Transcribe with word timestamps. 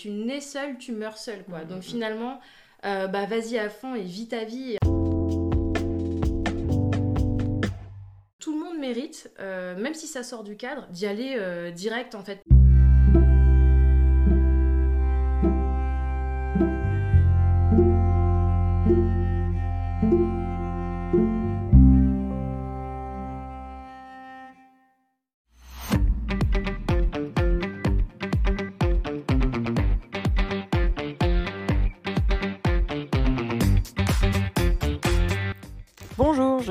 Tu 0.00 0.08
nais 0.08 0.40
seul, 0.40 0.78
tu 0.78 0.92
meurs 0.92 1.18
seul, 1.18 1.44
quoi. 1.44 1.66
Donc 1.66 1.82
finalement, 1.82 2.40
euh, 2.86 3.06
bah 3.06 3.26
vas-y 3.26 3.58
à 3.58 3.68
fond 3.68 3.94
et 3.94 4.00
vis 4.00 4.28
ta 4.28 4.44
vie. 4.44 4.78
Tout 8.38 8.54
le 8.54 8.64
monde 8.64 8.78
mérite, 8.78 9.30
euh, 9.40 9.78
même 9.78 9.92
si 9.92 10.06
ça 10.06 10.22
sort 10.22 10.42
du 10.42 10.56
cadre, 10.56 10.86
d'y 10.88 11.04
aller 11.04 11.36
euh, 11.38 11.70
direct 11.70 12.14
en 12.14 12.22
fait. 12.22 12.40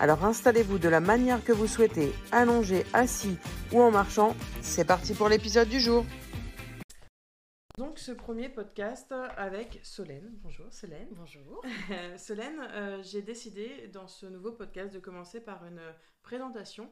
Alors 0.00 0.24
installez-vous 0.24 0.78
de 0.78 0.88
la 0.88 1.00
manière 1.00 1.44
que 1.44 1.52
vous 1.52 1.68
souhaitez, 1.68 2.12
allongé, 2.32 2.84
assis 2.92 3.38
ou 3.72 3.80
en 3.80 3.92
marchant. 3.92 4.34
C'est 4.60 4.84
parti 4.84 5.14
pour 5.14 5.28
l'épisode 5.28 5.68
du 5.68 5.78
jour. 5.78 6.04
Donc 7.78 7.98
ce 7.98 8.10
premier 8.10 8.48
podcast 8.48 9.14
avec 9.36 9.78
Solène. 9.84 10.30
Bonjour 10.42 10.66
Solène. 10.70 11.08
Bonjour. 11.12 11.62
Euh, 11.90 12.16
Solène, 12.18 12.60
euh, 12.72 13.02
j'ai 13.02 13.22
décidé 13.22 13.88
dans 13.92 14.08
ce 14.08 14.26
nouveau 14.26 14.50
podcast 14.50 14.92
de 14.92 14.98
commencer 14.98 15.40
par 15.40 15.64
une 15.64 15.80
présentation, 16.22 16.90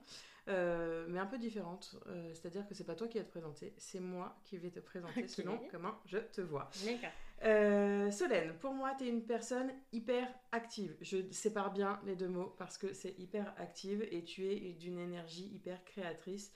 euh, 0.49 1.07
mais 1.09 1.19
un 1.19 1.27
peu 1.27 1.39
différente. 1.39 1.97
Euh, 2.07 2.33
C'est-à-dire 2.35 2.67
que 2.67 2.75
c'est 2.75 2.85
pas 2.85 2.95
toi 2.95 3.09
qui 3.09 3.19
vas 3.19 3.25
te 3.25 3.31
présenter, 3.31 3.75
c'est 3.79 4.01
moi 4.01 4.37
qui 4.45 4.59
vais 4.59 4.71
te 4.71 4.81
présenter 4.81 5.29
selon 5.29 5.61
comment 5.71 5.95
je 6.07 6.19
te 6.19 6.41
vois. 6.41 6.71
D'accord. 6.85 7.11
Euh, 7.45 8.11
Solène, 8.11 8.55
pour 8.59 8.73
moi, 8.73 8.95
tu 8.97 9.05
es 9.05 9.09
une 9.09 9.25
personne 9.25 9.73
hyper 9.93 10.29
active. 10.53 10.97
Je 11.01 11.19
sépare 11.33 11.73
bien 11.73 12.01
les 12.07 12.15
deux 12.15 12.29
mots 12.29 12.55
parce 12.59 12.79
que 12.79 12.93
c'est 12.93 13.19
hyper 13.19 13.53
active 13.59 14.07
et 14.11 14.23
tu 14.23 14.47
es 14.47 14.73
d'une 14.75 14.99
énergie 14.99 15.51
hyper 15.53 15.85
créatrice. 15.85 16.53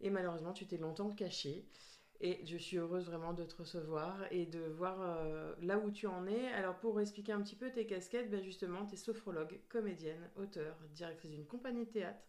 Et 0.00 0.10
malheureusement, 0.10 0.52
tu 0.52 0.66
t'es 0.66 0.76
longtemps 0.76 1.10
cachée. 1.10 1.66
Et 2.22 2.44
je 2.44 2.58
suis 2.58 2.76
heureuse 2.76 3.06
vraiment 3.06 3.32
de 3.32 3.44
te 3.44 3.56
recevoir 3.56 4.26
et 4.30 4.44
de 4.44 4.60
voir 4.60 4.98
euh, 5.00 5.54
là 5.62 5.78
où 5.78 5.90
tu 5.90 6.06
en 6.06 6.26
es. 6.26 6.52
Alors, 6.52 6.76
pour 6.76 7.00
expliquer 7.00 7.32
un 7.32 7.40
petit 7.40 7.56
peu 7.56 7.70
tes 7.70 7.86
casquettes, 7.86 8.30
ben 8.30 8.42
justement, 8.42 8.84
tu 8.84 8.94
es 8.94 8.98
sophrologue, 8.98 9.58
comédienne, 9.70 10.28
auteur, 10.36 10.76
directrice 10.92 11.30
d'une 11.30 11.46
compagnie 11.46 11.86
de 11.86 11.90
théâtre, 11.90 12.20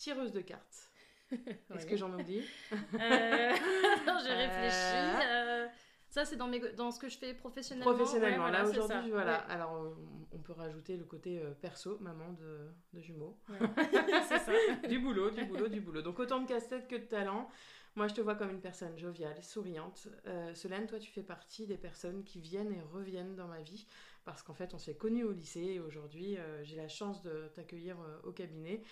tireuse 0.00 0.32
de 0.32 0.40
cartes. 0.40 0.90
Est-ce 1.30 1.86
que 1.86 1.96
j'en 1.96 2.12
oublie? 2.12 2.42
Euh, 2.72 2.76
j'ai 2.98 4.30
Euh. 4.32 4.36
réfléchi. 4.36 5.26
euh, 5.28 5.66
Ça, 6.08 6.24
c'est 6.24 6.36
dans, 6.36 6.48
mes... 6.48 6.58
dans 6.72 6.90
ce 6.90 6.98
que 6.98 7.08
je 7.08 7.16
fais 7.18 7.34
professionnellement. 7.34 7.92
Professionnellement, 7.94 8.46
Ouais, 8.46 8.50
là 8.50 8.64
voilà, 8.64 8.84
aujourd'hui, 8.84 9.10
voilà. 9.12 9.38
Ouais. 9.46 9.52
Alors, 9.52 9.94
on, 10.32 10.38
peut 10.38 10.52
rajouter 10.54 10.96
le 10.96 11.04
côté 11.04 11.38
euh, 11.40 11.52
perso, 11.52 11.98
maman 12.00 12.32
de, 12.32 12.68
de 12.94 13.00
jumeaux. 13.00 13.36
c'est 14.28 14.38
ça. 14.38 14.52
du 14.88 14.98
boulot, 14.98 15.30
du 15.30 15.44
boulot, 15.44 15.68
du 15.68 15.80
boulot. 15.80 16.02
Donc, 16.02 16.18
autant 16.18 16.40
de 16.40 16.48
casse-tête 16.48 16.88
que 16.88 16.96
de 16.96 17.04
talent. 17.04 17.48
Moi, 17.96 18.06
je 18.08 18.14
te 18.14 18.20
vois 18.20 18.36
comme 18.36 18.50
une 18.50 18.60
personne 18.60 18.96
joviale, 18.98 19.40
souriante. 19.42 20.06
Euh, 20.26 20.54
Solène, 20.54 20.86
toi, 20.86 20.98
tu 20.98 21.10
fais 21.10 21.24
partie 21.24 21.66
des 21.66 21.76
personnes 21.76 22.22
qui 22.24 22.40
viennent 22.40 22.72
et 22.72 22.80
reviennent 22.92 23.34
dans 23.36 23.48
ma 23.48 23.60
vie. 23.60 23.86
Parce 24.24 24.42
qu'en 24.42 24.54
fait, 24.54 24.74
on 24.74 24.78
s'est 24.78 24.94
connus 24.94 25.24
au 25.24 25.32
lycée 25.32 25.60
et 25.74 25.80
aujourd'hui, 25.80 26.36
euh, 26.38 26.62
j'ai 26.64 26.76
la 26.76 26.88
chance 26.88 27.20
de 27.22 27.48
t'accueillir 27.54 27.96
euh, 28.00 28.18
au 28.28 28.32
cabinet 28.32 28.80
euh, 28.80 28.84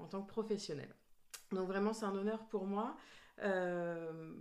en 0.00 0.06
tant 0.06 0.22
que 0.22 0.28
professionnelle. 0.28 0.94
Donc, 1.50 1.68
vraiment, 1.68 1.92
c'est 1.92 2.06
un 2.06 2.14
honneur 2.14 2.46
pour 2.48 2.66
moi. 2.66 2.96
Euh, 3.42 4.32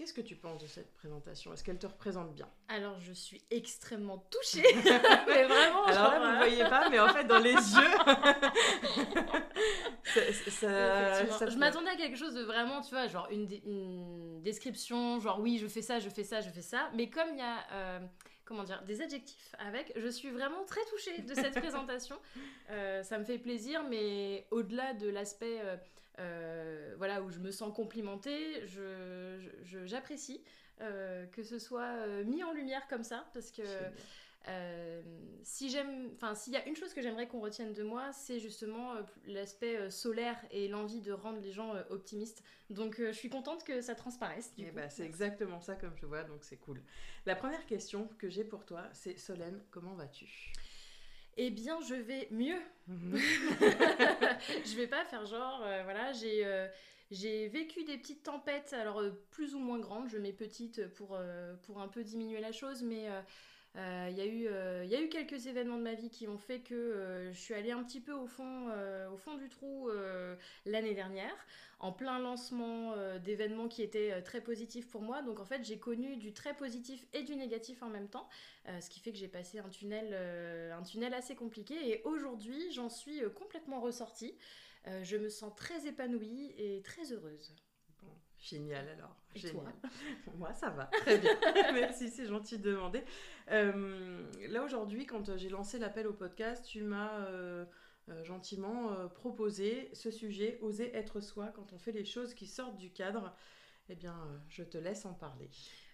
Qu'est-ce 0.00 0.14
que 0.14 0.22
tu 0.22 0.34
penses 0.34 0.62
de 0.62 0.66
cette 0.66 0.94
présentation? 0.94 1.52
Est-ce 1.52 1.62
qu'elle 1.62 1.78
te 1.78 1.86
représente 1.86 2.34
bien? 2.34 2.48
Alors, 2.68 2.98
je 3.00 3.12
suis 3.12 3.44
extrêmement 3.50 4.16
touchée. 4.30 4.64
mais 5.26 5.44
vraiment. 5.44 5.84
Alors 5.84 6.12
là, 6.12 6.18
vous 6.18 6.24
ne 6.24 6.32
euh, 6.32 6.36
voyez 6.38 6.64
pas, 6.64 6.88
mais 6.88 6.98
en 6.98 7.10
fait, 7.10 7.24
dans 7.24 7.38
les 7.38 7.52
yeux, 7.52 7.58
ça, 10.04 10.32
ça- 10.50 11.12
Effectivement. 11.12 11.38
ça- 11.38 11.50
je 11.50 11.58
m'attendais 11.58 11.90
à 11.90 11.96
quelque 11.96 12.16
chose 12.16 12.32
de 12.32 12.44
vraiment, 12.44 12.80
tu 12.80 12.94
vois, 12.94 13.08
genre 13.08 13.28
une, 13.30 14.40
description, 14.40 15.20
genre 15.20 15.38
oui, 15.38 15.58
je 15.58 15.66
fais 15.66 15.82
ça, 15.82 15.98
je 15.98 16.08
fais 16.08 16.24
ça, 16.24 16.40
je 16.40 16.48
fais 16.48 16.62
ça. 16.62 16.88
Mais 16.94 17.10
comme 17.10 17.28
il 17.32 17.38
y 17.38 17.42
a, 17.42 17.58
euh, 17.72 18.00
comment 18.50 18.64
dire, 18.64 18.82
des 18.82 19.00
adjectifs 19.00 19.54
avec, 19.60 19.92
je 19.96 20.08
suis 20.08 20.30
vraiment 20.30 20.64
très 20.64 20.84
touchée 20.90 21.22
de 21.22 21.34
cette 21.34 21.54
présentation. 21.60 22.16
Euh, 22.70 23.00
ça 23.04 23.16
me 23.16 23.24
fait 23.24 23.38
plaisir, 23.38 23.84
mais 23.88 24.44
au-delà 24.50 24.92
de 24.92 25.08
l'aspect, 25.08 25.60
euh, 25.60 25.76
euh, 26.18 26.94
voilà, 26.98 27.22
où 27.22 27.30
je 27.30 27.38
me 27.38 27.52
sens 27.52 27.72
complimentée, 27.72 28.66
je, 28.66 29.38
je- 29.38 29.50
je- 29.78 29.86
j'apprécie 29.86 30.42
euh, 30.80 31.26
que 31.26 31.44
ce 31.44 31.60
soit 31.60 32.06
mis 32.24 32.42
en 32.42 32.52
lumière 32.52 32.88
comme 32.88 33.04
ça, 33.04 33.24
parce 33.34 33.52
que 33.52 33.62
si 35.42 35.70
j'aime, 35.70 36.10
enfin, 36.14 36.34
s'il 36.34 36.52
y 36.52 36.56
a 36.56 36.66
une 36.66 36.76
chose 36.76 36.92
que 36.94 37.02
j'aimerais 37.02 37.28
qu'on 37.28 37.40
retienne 37.40 37.72
de 37.72 37.82
moi, 37.82 38.12
c'est 38.12 38.38
justement 38.40 38.94
euh, 38.94 39.02
l'aspect 39.26 39.76
euh, 39.76 39.90
solaire 39.90 40.36
et 40.50 40.68
l'envie 40.68 41.00
de 41.00 41.12
rendre 41.12 41.40
les 41.40 41.52
gens 41.52 41.74
euh, 41.74 41.82
optimistes. 41.90 42.42
Donc, 42.70 43.00
euh, 43.00 43.12
je 43.12 43.18
suis 43.18 43.28
contente 43.30 43.64
que 43.64 43.80
ça 43.80 43.94
transparaisse. 43.94 44.54
Du 44.54 44.64
Eh 44.64 44.66
coup. 44.66 44.74
ben, 44.76 44.88
c'est 44.90 45.04
exactement 45.04 45.60
ça 45.60 45.74
comme 45.76 45.96
je 45.96 46.06
vois, 46.06 46.24
donc 46.24 46.44
c'est 46.44 46.56
cool. 46.58 46.82
La 47.26 47.36
première 47.36 47.66
question 47.66 48.08
que 48.18 48.28
j'ai 48.30 48.44
pour 48.44 48.64
toi, 48.64 48.88
c'est 48.92 49.18
Solène, 49.18 49.62
comment 49.70 49.94
vas-tu? 49.94 50.52
Eh 51.36 51.50
bien, 51.50 51.80
je 51.80 51.94
vais 51.94 52.28
mieux. 52.30 52.60
Mhm. 52.86 53.16
je 54.64 54.76
vais 54.76 54.86
pas 54.86 55.04
faire 55.04 55.24
genre, 55.26 55.62
euh, 55.64 55.82
voilà, 55.84 56.12
j'ai 56.12 56.44
euh, 56.44 56.66
j'ai 57.10 57.48
vécu 57.48 57.84
des 57.84 57.98
petites 57.98 58.22
tempêtes, 58.22 58.72
alors 58.72 59.00
euh, 59.00 59.10
plus 59.30 59.54
ou 59.54 59.58
moins 59.58 59.78
grandes, 59.78 60.08
je 60.08 60.18
mets 60.18 60.32
petites 60.32 60.86
pour, 60.94 61.14
euh, 61.14 61.54
pour 61.62 61.80
un 61.80 61.88
peu 61.88 62.04
diminuer 62.04 62.40
la 62.40 62.52
chose, 62.52 62.82
mais 62.82 63.08
euh, 63.76 63.78
euh, 63.80 64.82
il 64.84 64.90
y, 64.90 64.96
a 64.96 65.00
eu, 65.00 65.08
quelques 65.08 65.46
événements 65.46 65.76
de 65.76 65.82
ma 65.82 65.94
vie 65.94 66.10
qui 66.10 66.26
ont 66.26 66.38
fait 66.38 66.60
que 66.60 66.74
euh, 66.74 67.32
je 67.32 67.38
suis 67.38 67.54
allée 67.54 67.70
un 67.70 67.82
petit 67.84 68.00
peu 68.00 68.12
au 68.12 68.26
fond, 68.26 68.68
au 69.12 69.16
fond 69.16 69.36
du 69.36 69.48
trou 69.48 69.88
l'année 70.66 70.94
dernière, 70.94 71.34
en 71.78 71.92
plein 71.92 72.18
lancement 72.18 72.94
d'événements 73.18 73.68
qui 73.68 73.82
étaient 73.82 74.22
très 74.22 74.40
positifs 74.40 74.88
pour 74.88 75.02
moi. 75.02 75.22
Donc 75.22 75.40
en 75.40 75.44
fait, 75.44 75.64
j'ai 75.64 75.78
connu 75.78 76.16
du 76.16 76.32
très 76.32 76.54
positif 76.54 77.06
et 77.12 77.22
du 77.22 77.36
négatif 77.36 77.82
en 77.82 77.88
même 77.88 78.08
temps, 78.08 78.28
ce 78.80 78.88
qui 78.90 79.00
fait 79.00 79.12
que 79.12 79.18
j'ai 79.18 79.28
passé 79.28 79.58
un 79.58 79.68
tunnel, 79.68 80.14
un 80.72 80.82
tunnel 80.82 81.14
assez 81.14 81.34
compliqué. 81.34 81.74
Et 81.90 82.02
aujourd'hui, 82.04 82.72
j'en 82.72 82.88
suis 82.88 83.22
complètement 83.34 83.80
ressortie. 83.80 84.36
Je 85.02 85.16
me 85.16 85.28
sens 85.28 85.54
très 85.56 85.86
épanouie 85.86 86.52
et 86.58 86.82
très 86.82 87.12
heureuse. 87.12 87.54
Génial 88.40 88.88
alors. 88.88 89.16
Et 89.34 89.38
génial. 89.38 89.74
toi 89.80 89.90
Moi, 90.38 90.52
ça 90.54 90.70
va, 90.70 90.86
très 90.86 91.18
bien. 91.18 91.32
Merci, 91.74 92.08
c'est 92.08 92.26
gentil 92.26 92.58
de 92.58 92.70
demander. 92.70 93.04
Euh, 93.50 94.26
là, 94.48 94.64
aujourd'hui, 94.64 95.06
quand 95.06 95.28
euh, 95.28 95.36
j'ai 95.36 95.50
lancé 95.50 95.78
l'appel 95.78 96.06
au 96.06 96.14
podcast, 96.14 96.64
tu 96.64 96.82
m'as 96.82 97.26
euh, 97.26 97.66
gentiment 98.24 98.92
euh, 98.92 99.08
proposé 99.08 99.90
ce 99.92 100.10
sujet, 100.10 100.58
oser 100.62 100.94
être 100.96 101.20
soi 101.20 101.52
quand 101.54 101.72
on 101.72 101.78
fait 101.78 101.92
les 101.92 102.04
choses 102.04 102.32
qui 102.34 102.46
sortent 102.46 102.78
du 102.78 102.90
cadre. 102.90 103.36
Eh 103.90 103.94
bien, 103.94 104.16
je 104.48 104.62
te 104.62 104.78
laisse 104.78 105.04
en 105.04 105.14
parler. 105.14 105.50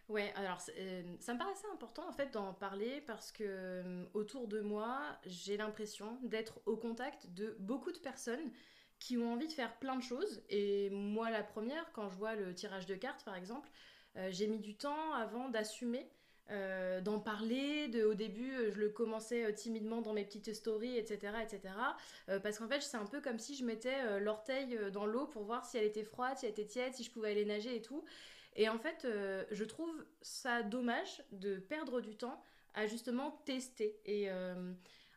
Ouais, 0.09 0.33
alors 0.37 0.61
ça 0.61 0.73
me 1.35 1.39
paraissait 1.39 1.67
important 1.73 2.07
en 2.09 2.13
fait 2.13 2.33
d'en 2.33 2.55
parler 2.55 3.03
parce 3.07 3.33
que 3.33 4.07
autour 4.15 4.47
de 4.47 4.61
moi, 4.61 5.19
j'ai 5.25 5.57
l'impression 5.57 6.19
d'être 6.23 6.61
au 6.67 6.77
contact 6.77 7.27
de 7.33 7.57
beaucoup 7.59 7.91
de 7.91 7.99
personnes 7.99 8.53
qui 8.99 9.17
ont 9.19 9.33
envie 9.33 9.47
de 9.47 9.53
faire 9.53 9.77
plein 9.79 9.97
de 9.97 10.03
choses. 10.03 10.43
Et 10.49 10.91
moi, 10.91 11.31
la 11.31 11.43
première, 11.43 11.93
quand 11.93 12.09
je 12.09 12.17
vois 12.17 12.35
le 12.35 12.55
tirage 12.55 12.87
de 12.87 12.95
cartes 12.95 13.25
par 13.25 13.37
exemple, 13.37 13.69
euh, 14.17 14.29
j'ai 14.31 14.47
mis 14.47 14.59
du 14.61 14.77
temps 14.77 15.13
avant 15.15 15.49
d'assumer. 15.49 16.09
euh, 16.51 17.01
d'en 17.01 17.19
parler, 17.19 17.91
au 18.05 18.15
début 18.15 18.53
euh, 18.55 18.71
je 18.71 18.79
le 18.79 18.89
commençais 18.89 19.53
timidement 19.55 20.01
dans 20.01 20.13
mes 20.13 20.25
petites 20.25 20.55
stories, 20.55 20.97
etc. 20.97 21.33
etc. 21.43 21.75
Parce 22.43 22.59
qu'en 22.59 22.69
fait 22.69 22.81
c'est 22.81 22.97
un 22.97 23.07
peu 23.07 23.21
comme 23.21 23.39
si 23.41 23.57
je 23.57 23.65
mettais 23.65 24.21
l'orteil 24.21 24.79
dans 24.93 25.07
l'eau 25.07 25.27
pour 25.27 25.43
voir 25.43 25.65
si 25.67 25.77
elle 25.77 25.85
était 25.85 26.05
froide, 26.05 26.39
si 26.39 26.47
elle 26.47 26.53
était 26.53 26.67
tiède, 26.67 26.95
si 26.95 27.03
je 27.03 27.11
pouvais 27.11 27.33
aller 27.33 27.45
nager 27.45 27.75
et 27.77 27.83
tout. 27.83 28.05
Et 28.55 28.69
en 28.69 28.79
fait, 28.79 29.07
je 29.51 29.65
trouve 29.65 29.93
ça 30.23 30.63
dommage 30.63 31.23
de 31.33 31.57
perdre 31.59 32.01
du 32.01 32.17
temps 32.17 32.41
à 32.75 32.87
justement 32.87 33.43
tester. 33.45 33.99
Et 34.07 34.29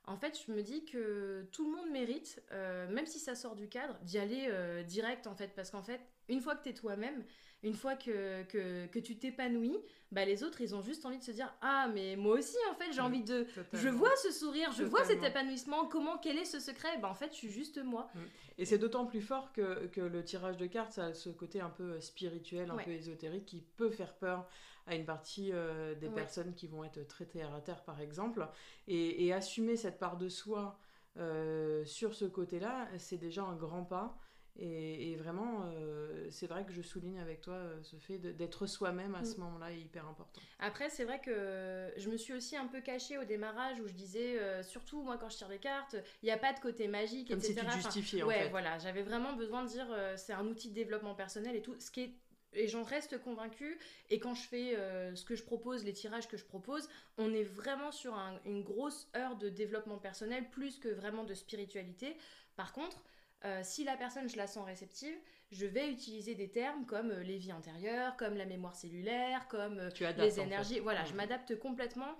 en 0.10 0.18
fait, 0.18 0.42
je 0.46 0.52
me 0.52 0.64
dis 0.64 0.86
que 0.86 1.46
tout 1.52 1.70
le 1.70 1.78
monde 1.78 1.92
mérite, 1.92 2.42
euh, 2.52 2.90
même 2.90 3.06
si 3.06 3.20
ça 3.20 3.36
sort 3.36 3.56
du 3.56 3.70
cadre, 3.70 3.96
d'y 4.02 4.18
aller 4.18 4.48
euh, 4.50 4.82
direct 4.82 5.28
en 5.28 5.36
fait. 5.36 5.54
Parce 5.56 5.70
qu'en 5.70 5.84
fait, 5.84 6.02
une 6.28 6.42
fois 6.42 6.56
que 6.56 6.64
tu 6.64 6.70
es 6.70 6.74
toi-même, 6.74 7.24
une 7.62 7.76
fois 7.76 7.96
que, 7.96 8.42
que, 8.44 9.00
tu 9.00 9.18
t'épanouis, 9.20 9.78
bah, 10.12 10.26
les 10.26 10.44
autres, 10.44 10.62
ils 10.62 10.74
ont 10.74 10.82
juste 10.82 11.06
envie 11.06 11.20
de 11.20 11.24
se 11.24 11.30
dire 11.32 11.54
Ah, 11.62 11.88
mais 11.94 12.16
moi 12.16 12.40
aussi, 12.40 12.58
en 12.72 12.74
fait, 12.74 12.92
j'ai 12.92 13.02
envie 13.02 13.24
de. 13.24 13.46
Je 13.74 13.88
vois 13.88 14.16
ce 14.24 14.32
sourire, 14.32 14.72
je 14.72 14.84
vois 14.84 15.04
cet 15.06 15.24
épanouissement. 15.24 15.86
Comment, 15.86 16.18
quel 16.18 16.40
est 16.40 16.46
ce 16.46 16.60
secret? 16.60 16.98
Bah, 17.00 17.10
En 17.10 17.16
fait, 17.16 17.32
je 17.32 17.38
suis 17.38 17.52
juste 17.52 17.78
moi. 17.78 18.10
Mm. 18.16 18.20
Et 18.58 18.66
c'est 18.66 18.80
d'autant 18.80 19.06
plus 19.06 19.22
fort 19.22 19.54
que, 19.54 19.86
que, 19.88 20.02
le 20.02 20.24
tirage 20.24 20.58
de 20.58 20.66
cartes, 20.66 20.94
ça 20.94 21.06
a 21.06 21.14
ce 21.14 21.30
côté 21.30 21.62
un 21.62 21.70
peu 21.70 22.02
spirituel, 22.02 22.72
un 22.72 22.78
peu 22.78 22.92
ésotérique, 22.92 23.46
qui 23.46 23.64
peut 23.78 23.92
faire 23.92 24.16
peur 24.16 24.50
à 24.90 24.96
une 24.96 25.06
partie 25.06 25.52
euh, 25.54 25.96
des 25.96 26.10
personnes 26.10 26.54
qui 26.54 26.68
vont 26.68 26.84
être 26.84 27.08
très 27.08 27.26
terre 27.26 27.54
à 27.54 27.62
terre, 27.62 27.84
par 27.84 28.02
exemple. 28.02 28.48
Et, 28.88 29.26
et 29.26 29.34
assumer 29.34 29.76
cette 29.78 30.00
part 30.00 30.18
de 30.18 30.28
soi 30.28 30.78
euh, 31.18 31.86
sur 31.86 32.16
ce 32.16 32.26
côté-là, 32.26 32.88
c'est 32.98 33.18
déjà 33.18 33.44
un 33.44 33.56
grand 33.56 33.84
pas. 33.84 34.18
Et, 34.62 35.16
vraiment, 35.16 35.64
euh, 35.68 36.28
c'est 36.32 36.48
vrai 36.48 36.66
que 36.66 36.74
je 36.74 36.82
souligne 36.82 37.20
avec 37.20 37.40
toi 37.40 37.62
ce 37.82 37.96
fait 37.96 38.18
d'être 38.18 38.66
soi-même 38.66 39.16
à 39.16 39.24
ce 39.24 39.38
mm. 39.38 39.44
moment-là 39.44 39.72
est 39.72 39.80
hyper 39.80 40.06
important. 40.06 40.42
Après, 40.60 40.90
c'est 40.90 41.06
vrai 41.06 41.22
que 41.22 41.94
je 41.96 42.10
me 42.10 42.18
suis 42.18 42.34
aussi 42.34 42.58
un 42.58 42.68
peu 42.68 42.82
cachée 42.82 43.18
au 43.18 43.24
démarrage 43.24 43.80
où 43.80 43.88
je 43.88 43.94
disais, 43.94 44.38
euh, 44.38 44.62
surtout 44.62 45.02
moi 45.02 45.18
quand 45.18 45.30
je 45.30 45.38
tire 45.38 45.48
des 45.48 45.60
cartes, 45.60 45.96
il 46.24 46.26
n'y 46.26 46.32
a 46.32 46.38
pas 46.38 46.52
de 46.52 46.60
côté 46.60 46.90
magique, 46.90 47.30
Comme 47.30 47.38
etc. 47.38 47.62
si 47.62 47.66
tu 47.66 47.82
justifiais 47.84 48.24
ouais, 48.24 48.36
en 48.36 48.40
fait. 48.40 48.50
voilà, 48.50 48.78
j'avais 48.80 49.04
vraiment 49.04 49.32
besoin 49.34 49.64
de 49.64 49.70
dire, 49.70 49.88
c'est 50.18 50.34
un 50.34 50.46
outil 50.46 50.70
de 50.70 50.74
développement 50.74 51.16
personnel 51.16 51.56
et 51.56 51.62
tout, 51.62 51.76
ce 51.80 51.90
qui 51.90 52.02
est 52.02 52.14
et 52.54 52.68
j'en 52.68 52.84
reste 52.84 53.22
convaincue. 53.22 53.78
Et 54.10 54.20
quand 54.20 54.34
je 54.34 54.48
fais 54.48 54.76
ce 55.16 55.24
que 55.24 55.36
je 55.36 55.44
propose, 55.44 55.84
les 55.84 55.94
tirages 55.94 56.28
que 56.28 56.38
je 56.38 56.46
propose, 56.46 56.90
on 57.18 57.34
est 57.34 57.44
vraiment 57.44 57.92
sur 57.92 58.14
une 58.46 58.64
grosse 58.64 59.08
heure 59.16 59.36
de 59.36 59.50
développement 59.50 59.98
personnel 59.98 60.50
plus 60.50 60.80
que 60.80 60.90
vraiment 60.90 61.24
de 61.24 61.34
spiritualité. 61.34 62.18
Par 62.56 62.74
contre, 62.74 63.02
euh, 63.46 63.62
si 63.64 63.84
la 63.84 63.96
personne, 63.96 64.30
je 64.30 64.38
la 64.38 64.48
sens 64.48 64.66
réceptive, 64.66 65.16
je 65.52 65.66
vais 65.66 65.90
utiliser 65.90 66.36
des 66.36 66.50
termes 66.50 66.86
comme 66.86 67.12
euh, 67.12 67.24
les 67.24 67.38
vies 67.38 67.54
antérieures, 67.54 68.16
comme 68.18 68.36
la 68.36 68.46
mémoire 68.46 68.76
cellulaire, 68.76 69.48
comme 69.48 69.80
euh, 69.80 69.90
les 70.18 70.40
énergies. 70.40 70.80
Voilà, 70.80 71.04
je 71.06 71.14
m'adapte 71.14 71.58
complètement 71.58 72.16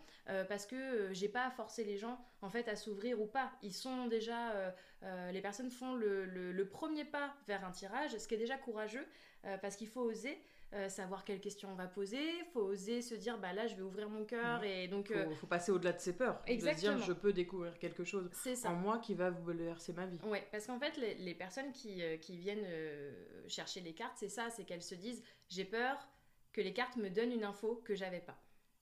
parce 0.48 0.68
que 0.68 1.12
j'ai 1.12 1.28
pas 1.28 1.48
à 1.48 1.50
forcer 1.50 1.84
les 1.84 1.98
gens 1.98 2.24
en 2.44 2.52
fait 2.52 2.68
à 2.68 2.76
s'ouvrir 2.76 3.20
ou 3.20 3.26
pas. 3.26 3.52
Ils 3.64 3.74
sont 3.74 4.06
déjà, 4.06 4.54
les 5.32 5.42
personnes 5.42 5.72
font 5.72 5.96
le, 5.96 6.70
premier 6.70 7.04
pas 7.04 7.34
vers 7.48 7.66
un 7.66 7.72
tirage, 7.72 8.16
ce 8.16 8.28
qui 8.28 8.36
est 8.36 8.38
déjà 8.38 8.56
courageux 8.56 9.08
parce 9.60 9.76
qu'il 9.76 9.88
faut 9.88 10.02
oser. 10.02 10.40
Euh, 10.74 10.88
savoir 10.88 11.26
quelles 11.26 11.40
questions 11.40 11.70
on 11.72 11.76
va 11.76 11.88
poser, 11.88 12.22
faut 12.54 12.62
oser 12.62 13.02
se 13.02 13.16
dire 13.16 13.40
bah 13.40 13.54
là 13.54 13.66
je 13.66 13.76
vais 13.76 13.82
ouvrir 13.82 14.08
mon 14.08 14.24
cœur 14.24 14.64
et 14.64 14.88
donc 14.88 15.08
faut, 15.08 15.16
euh, 15.16 15.34
faut 15.34 15.48
passer 15.48 15.72
au-delà 15.72 15.94
de 15.94 16.00
ses 16.00 16.16
peurs, 16.16 16.40
exactement. 16.46 16.94
de 16.94 17.00
se 17.00 17.06
dire 17.06 17.08
je 17.08 17.20
peux 17.20 17.34
découvrir 17.34 17.80
quelque 17.80 18.04
chose 18.04 18.30
en 18.66 18.76
moi 18.76 19.00
qui 19.00 19.16
va 19.16 19.32
bouleverser 19.32 19.94
ma 19.94 20.06
vie. 20.06 20.20
Ouais, 20.26 20.48
parce 20.52 20.68
qu'en 20.68 20.78
fait 20.80 20.96
les, 20.98 21.16
les, 21.16 21.34
personnes 21.34 21.72
qui, 21.72 22.04
euh, 22.04 22.18
qui 22.18 22.38
viennent 22.38 22.68
chercher 23.48 23.82
les 23.82 23.94
cartes, 23.94 24.18
c'est 24.18 24.30
ça, 24.30 24.52
c'est 24.52 24.64
qu'elles 24.64 24.84
se 24.84 24.94
disent 24.94 25.24
j'ai 25.48 25.66
peur 25.66 25.98
que 26.54 26.62
les 26.62 26.72
cartes 26.72 26.98
me 26.98 27.10
donnent 27.10 27.32
une 27.32 27.46
info 27.46 27.82
que 27.84 27.96
j'avais 27.96 28.22
pas. 28.22 28.40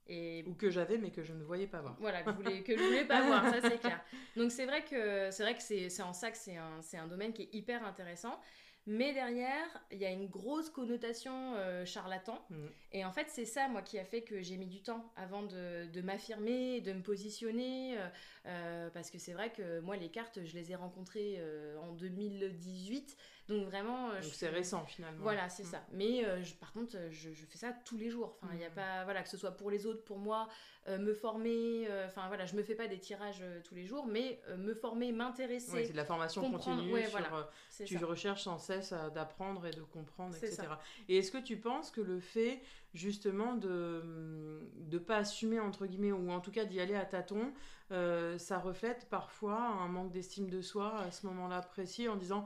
Et... 0.07 0.43
Ou 0.45 0.55
que 0.55 0.69
j'avais 0.69 0.97
mais 0.97 1.11
que 1.11 1.23
je 1.23 1.31
ne 1.31 1.43
voyais 1.43 1.67
pas 1.67 1.79
voir. 1.79 1.95
Voilà, 2.01 2.21
que, 2.21 2.31
je 2.31 2.35
voulais, 2.35 2.63
que 2.63 2.77
je 2.77 2.83
voulais 2.83 3.05
pas 3.05 3.21
voir, 3.21 3.45
ça 3.49 3.61
c'est 3.61 3.77
clair. 3.79 4.03
Donc 4.35 4.51
c'est 4.51 4.65
vrai 4.65 4.83
que 4.83 5.31
c'est 5.31 5.43
vrai 5.43 5.55
que 5.55 5.61
c'est 5.63 6.01
en 6.01 6.11
ça 6.11 6.31
que 6.31 6.37
c'est 6.37 6.57
un, 6.57 6.81
un 6.95 7.07
domaine 7.07 7.31
qui 7.31 7.43
est 7.43 7.53
hyper 7.53 7.85
intéressant. 7.85 8.41
Mais 8.89 9.13
derrière, 9.13 9.67
il 9.91 9.97
y 9.97 10.05
a 10.05 10.11
une 10.11 10.27
grosse 10.27 10.69
connotation 10.69 11.55
euh, 11.57 11.83
charlatan. 11.83 12.41
Mm. 12.49 12.55
Et 12.93 13.03
en 13.03 13.11
fait, 13.11 13.27
c'est 13.27 13.43
ça, 13.43 13.67
moi, 13.67 13.81
qui 13.81 13.99
a 13.99 14.05
fait 14.05 14.21
que 14.21 14.41
j'ai 14.41 14.55
mis 14.55 14.65
du 14.65 14.81
temps 14.81 15.11
avant 15.17 15.43
de, 15.43 15.91
de 15.91 16.01
m'affirmer, 16.01 16.79
de 16.79 16.93
me 16.93 17.01
positionner. 17.01 17.99
Euh, 17.99 18.07
euh, 18.45 18.89
parce 18.93 19.11
que 19.11 19.19
c'est 19.19 19.33
vrai 19.33 19.51
que 19.51 19.81
moi, 19.81 19.97
les 19.97 20.07
cartes, 20.07 20.39
je 20.41 20.53
les 20.53 20.71
ai 20.71 20.75
rencontrées 20.75 21.41
en 21.81 21.91
2018. 21.91 23.17
Donc 23.49 23.65
vraiment. 23.65 24.09
Donc 24.09 24.23
c'est 24.33 24.47
récent 24.47 24.85
finalement. 24.85 25.21
Voilà, 25.21 25.49
c'est 25.49 25.63
mm. 25.63 25.71
ça. 25.71 25.85
Mais 25.91 26.23
par 26.61 26.71
contre, 26.71 26.97
je, 27.11 27.29
fais 27.29 27.57
ça 27.57 27.73
tous 27.83 27.97
les 27.97 28.09
jours. 28.09 28.37
Enfin, 28.41 28.53
il 28.53 28.59
n'y 28.59 28.65
a 28.65 28.69
mm. 28.69 28.75
pas. 28.75 29.03
Voilà, 29.03 29.21
que 29.21 29.29
ce 29.29 29.37
soit 29.37 29.51
pour 29.51 29.69
les 29.69 29.85
autres, 29.85 30.05
pour 30.05 30.17
moi, 30.17 30.47
me 30.87 31.13
former. 31.13 31.87
Enfin, 32.05 32.27
voilà, 32.27 32.45
je 32.45 32.55
me 32.55 32.63
fais 32.63 32.75
pas 32.75 32.87
des 32.87 32.99
tirages 32.99 33.43
tous 33.65 33.75
les 33.75 33.85
jours, 33.85 34.05
mais 34.05 34.39
me 34.57 34.73
former, 34.73 35.11
m'intéresser. 35.11 35.85
c'est 35.85 35.91
de 35.91 35.97
la 35.97 36.05
formation 36.05 36.49
continue. 36.49 36.91
voilà, 37.11 37.49
tu 37.85 37.97
recherches 38.03 38.43
sans 38.43 38.57
cesse 38.57 38.93
d'apprendre 39.13 39.65
et 39.65 39.71
de 39.71 39.81
comprendre, 39.81 40.35
etc. 40.35 40.63
Et 41.09 41.17
est-ce 41.17 41.31
que 41.31 41.37
tu 41.37 41.57
penses 41.57 41.91
que 41.91 42.01
le 42.01 42.19
fait 42.19 42.61
justement 42.93 43.55
de 43.55 44.61
ne 44.91 44.97
pas 44.97 45.17
assumer, 45.17 45.59
entre 45.59 45.85
guillemets, 45.85 46.11
ou 46.11 46.31
en 46.31 46.39
tout 46.39 46.51
cas 46.51 46.65
d'y 46.65 46.79
aller 46.79 46.95
à 46.95 47.05
tâtons, 47.05 47.53
euh, 47.91 48.37
ça 48.37 48.59
reflète 48.59 49.07
parfois 49.09 49.57
un 49.57 49.87
manque 49.87 50.11
d'estime 50.11 50.49
de 50.49 50.61
soi 50.61 50.99
à 50.99 51.11
ce 51.11 51.25
moment-là 51.27 51.61
précis 51.61 52.09
en 52.09 52.15
disant... 52.15 52.45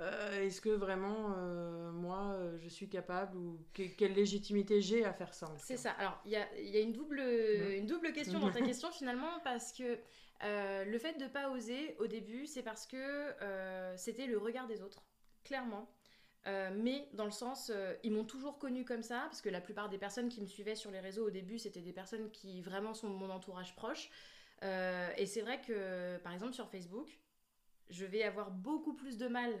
Euh, 0.00 0.42
est-ce 0.42 0.60
que 0.60 0.70
vraiment 0.70 1.34
euh, 1.36 1.92
moi 1.92 2.36
je 2.58 2.68
suis 2.68 2.88
capable 2.88 3.36
ou 3.36 3.60
quelle 3.74 4.14
légitimité 4.14 4.80
j'ai 4.80 5.04
à 5.04 5.12
faire 5.12 5.34
ça 5.34 5.52
C'est 5.58 5.76
ça. 5.76 5.90
Alors 5.92 6.18
il 6.24 6.30
y 6.30 6.36
a, 6.36 6.46
y 6.58 6.76
a, 6.76 6.80
une 6.80 6.92
double, 6.92 7.20
mmh. 7.20 7.72
une 7.72 7.86
double 7.86 8.12
question 8.12 8.38
dans 8.38 8.50
ta 8.50 8.62
question 8.62 8.90
finalement 8.90 9.40
parce 9.44 9.72
que 9.72 9.98
le 10.42 10.98
fait 10.98 11.18
de 11.18 11.24
ne 11.24 11.28
pas 11.28 11.50
oser 11.50 11.96
au 11.98 12.06
début, 12.06 12.46
c'est 12.46 12.62
parce 12.62 12.86
que 12.86 13.34
c'était 13.96 14.26
le 14.26 14.38
regard 14.38 14.66
des 14.66 14.82
autres 14.82 15.04
clairement. 15.44 15.88
Euh, 16.46 16.70
mais 16.74 17.08
dans 17.12 17.26
le 17.26 17.30
sens, 17.30 17.70
euh, 17.74 17.94
ils 18.02 18.12
m'ont 18.12 18.24
toujours 18.24 18.58
connu 18.58 18.84
comme 18.84 19.02
ça, 19.02 19.20
parce 19.24 19.42
que 19.42 19.48
la 19.48 19.60
plupart 19.60 19.88
des 19.88 19.98
personnes 19.98 20.28
qui 20.28 20.40
me 20.40 20.46
suivaient 20.46 20.74
sur 20.74 20.90
les 20.90 21.00
réseaux 21.00 21.26
au 21.26 21.30
début, 21.30 21.58
c'était 21.58 21.82
des 21.82 21.92
personnes 21.92 22.30
qui 22.30 22.62
vraiment 22.62 22.94
sont 22.94 23.08
mon 23.08 23.30
entourage 23.30 23.76
proche. 23.76 24.10
Euh, 24.62 25.10
et 25.16 25.26
c'est 25.26 25.42
vrai 25.42 25.60
que, 25.60 26.16
par 26.18 26.32
exemple, 26.32 26.54
sur 26.54 26.68
Facebook, 26.68 27.18
je 27.90 28.04
vais 28.04 28.22
avoir 28.22 28.50
beaucoup 28.50 28.94
plus 28.94 29.18
de 29.18 29.28
mal 29.28 29.52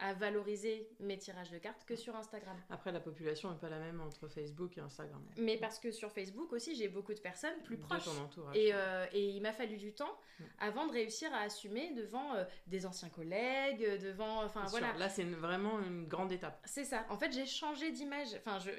à 0.00 0.14
valoriser 0.14 0.88
mes 1.00 1.18
tirages 1.18 1.50
de 1.50 1.58
cartes 1.58 1.84
que 1.84 1.96
sur 1.96 2.14
Instagram. 2.16 2.56
Après, 2.70 2.92
la 2.92 3.00
population 3.00 3.50
n'est 3.50 3.58
pas 3.58 3.68
la 3.68 3.78
même 3.78 4.00
entre 4.00 4.28
Facebook 4.28 4.76
et 4.78 4.80
Instagram. 4.80 5.22
Mais 5.36 5.56
parce 5.56 5.78
que 5.78 5.90
sur 5.90 6.12
Facebook 6.12 6.52
aussi, 6.52 6.74
j'ai 6.74 6.88
beaucoup 6.88 7.14
de 7.14 7.20
personnes 7.20 7.60
plus 7.64 7.78
proches. 7.78 8.08
Et, 8.54 8.70
euh, 8.72 9.06
et, 9.12 9.28
il 9.28 9.40
m'a 9.42 9.52
fallu 9.52 9.76
du 9.76 9.92
temps 9.92 10.18
avant 10.58 10.86
de 10.86 10.92
réussir 10.92 11.32
à 11.34 11.38
assumer 11.38 11.92
devant 11.94 12.34
euh, 12.34 12.44
des 12.66 12.86
anciens 12.86 13.08
collègues, 13.08 14.00
devant... 14.00 14.44
Enfin 14.44 14.64
voilà. 14.66 14.92
Là, 14.94 15.08
c'est 15.08 15.24
vraiment 15.24 15.80
une 15.80 16.06
grande 16.06 16.32
étape. 16.32 16.60
C'est 16.64 16.84
ça. 16.84 17.04
En 17.10 17.16
fait, 17.16 17.32
j'ai 17.32 17.46
changé 17.46 17.90
d'image. 17.90 18.28
Enfin, 18.36 18.58
je 18.58 18.70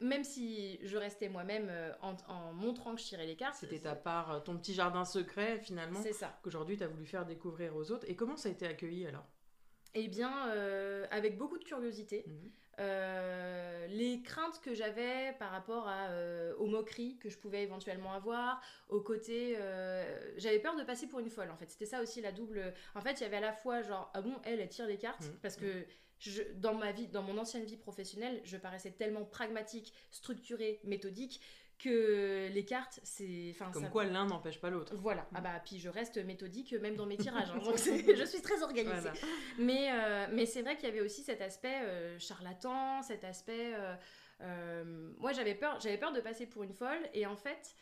même 0.00 0.24
si 0.24 0.78
je 0.82 0.96
restais 0.96 1.28
moi-même 1.28 1.68
euh, 1.70 1.92
en, 2.02 2.52
montrant 2.52 2.94
que 2.94 3.00
je 3.00 3.06
tirais 3.06 3.26
les 3.26 3.36
cartes. 3.36 3.56
C'était 3.56 3.78
ta 3.78 3.94
part, 3.94 4.42
ton 4.44 4.56
petit 4.58 4.74
jardin 4.74 5.04
secret 5.04 5.58
finalement. 5.58 6.00
C'est 6.02 6.12
ça. 6.12 6.38
Qu'aujourd'hui 6.42 6.76
tu 6.76 6.82
as 6.82 6.88
voulu 6.88 7.06
faire 7.06 7.24
découvrir 7.24 7.74
aux 7.76 7.90
autres. 7.90 8.08
Et 8.08 8.14
comment 8.14 8.36
ça 8.36 8.48
a 8.48 8.52
été 8.52 8.66
accueilli 8.66 9.06
alors? 9.06 9.26
Eh 9.96 10.08
bien, 10.08 10.48
euh, 10.50 11.06
avec 11.10 11.36
beaucoup 11.38 11.58
de 11.58 11.64
curiosité. 11.64 12.24
Mhm. 12.26 12.50
Euh, 12.78 13.86
les 13.86 14.20
craintes 14.22 14.60
que 14.60 14.74
j'avais 14.74 15.34
par 15.38 15.50
rapport 15.50 15.88
à, 15.88 16.10
euh, 16.10 16.54
aux 16.56 16.66
moqueries 16.66 17.16
que 17.16 17.30
je 17.30 17.38
pouvais 17.38 17.62
éventuellement 17.62 18.12
avoir, 18.12 18.60
au 18.90 19.00
côté... 19.00 19.56
j'avais 20.36 20.58
peur 20.58 20.76
de 20.76 20.82
passer 20.84 21.06
pour 21.06 21.20
une 21.20 21.30
folle, 21.30 21.50
en 21.50 21.56
fait. 21.56 21.70
C'était 21.70 21.86
ça 21.86 22.02
aussi 22.02 22.20
la 22.20 22.32
double... 22.32 22.74
En 22.94 23.00
fait, 23.00 23.20
il 23.20 23.22
y 23.22 23.26
avait 23.26 23.38
à 23.38 23.40
la 23.40 23.54
fois 23.54 23.80
genre, 23.80 24.10
ah 24.12 24.20
bon, 24.20 24.34
elle, 24.44 24.60
elle 24.60 24.68
tire 24.68 24.86
les 24.86 24.98
cartes, 24.98 25.24
mhm. 25.24 25.38
parce 25.42 25.56
que... 25.56 25.86
Je, 26.18 26.42
dans 26.54 26.72
ma 26.72 26.92
vie, 26.92 27.08
dans 27.08 27.22
mon 27.22 27.36
ancienne 27.36 27.64
vie 27.64 27.76
professionnelle, 27.76 28.40
je 28.42 28.56
paraissais 28.56 28.90
tellement 28.90 29.26
pragmatique, 29.26 29.92
structurée, 30.10 30.80
méthodique 30.82 31.42
que 31.78 32.48
les 32.48 32.64
cartes, 32.64 33.00
c'est. 33.02 33.54
Comme 33.72 33.90
quoi 33.90 34.04
l'un 34.04 34.26
n'empêche 34.26 34.60
pas 34.60 34.70
l'autre. 34.70 34.94
Voilà. 34.96 35.26
Ah 35.34 35.40
bah, 35.40 35.60
puis 35.64 35.78
je 35.78 35.88
reste 35.88 36.16
méthodique 36.24 36.72
même 36.74 36.96
dans 36.96 37.06
mes 37.06 37.16
tirages. 37.16 37.50
Hein. 37.50 37.58
donc 37.64 37.76
je 37.76 38.24
suis 38.24 38.40
très 38.40 38.62
organisée. 38.62 39.10
Mais, 39.58 39.90
euh, 39.90 40.26
mais 40.32 40.46
c'est 40.46 40.62
vrai 40.62 40.76
qu'il 40.76 40.88
y 40.88 40.92
avait 40.92 41.00
aussi 41.00 41.22
cet 41.22 41.40
aspect 41.40 41.80
euh, 41.82 42.18
charlatan, 42.18 43.02
cet 43.02 43.24
aspect. 43.24 43.74
Euh, 44.40 44.84
moi, 45.18 45.32
j'avais 45.32 45.54
peur, 45.54 45.78
j'avais 45.80 45.98
peur 45.98 46.12
de 46.12 46.20
passer 46.20 46.46
pour 46.46 46.62
une 46.62 46.74
folle. 46.74 47.08
Et 47.12 47.26
en 47.26 47.36
fait. 47.36 47.74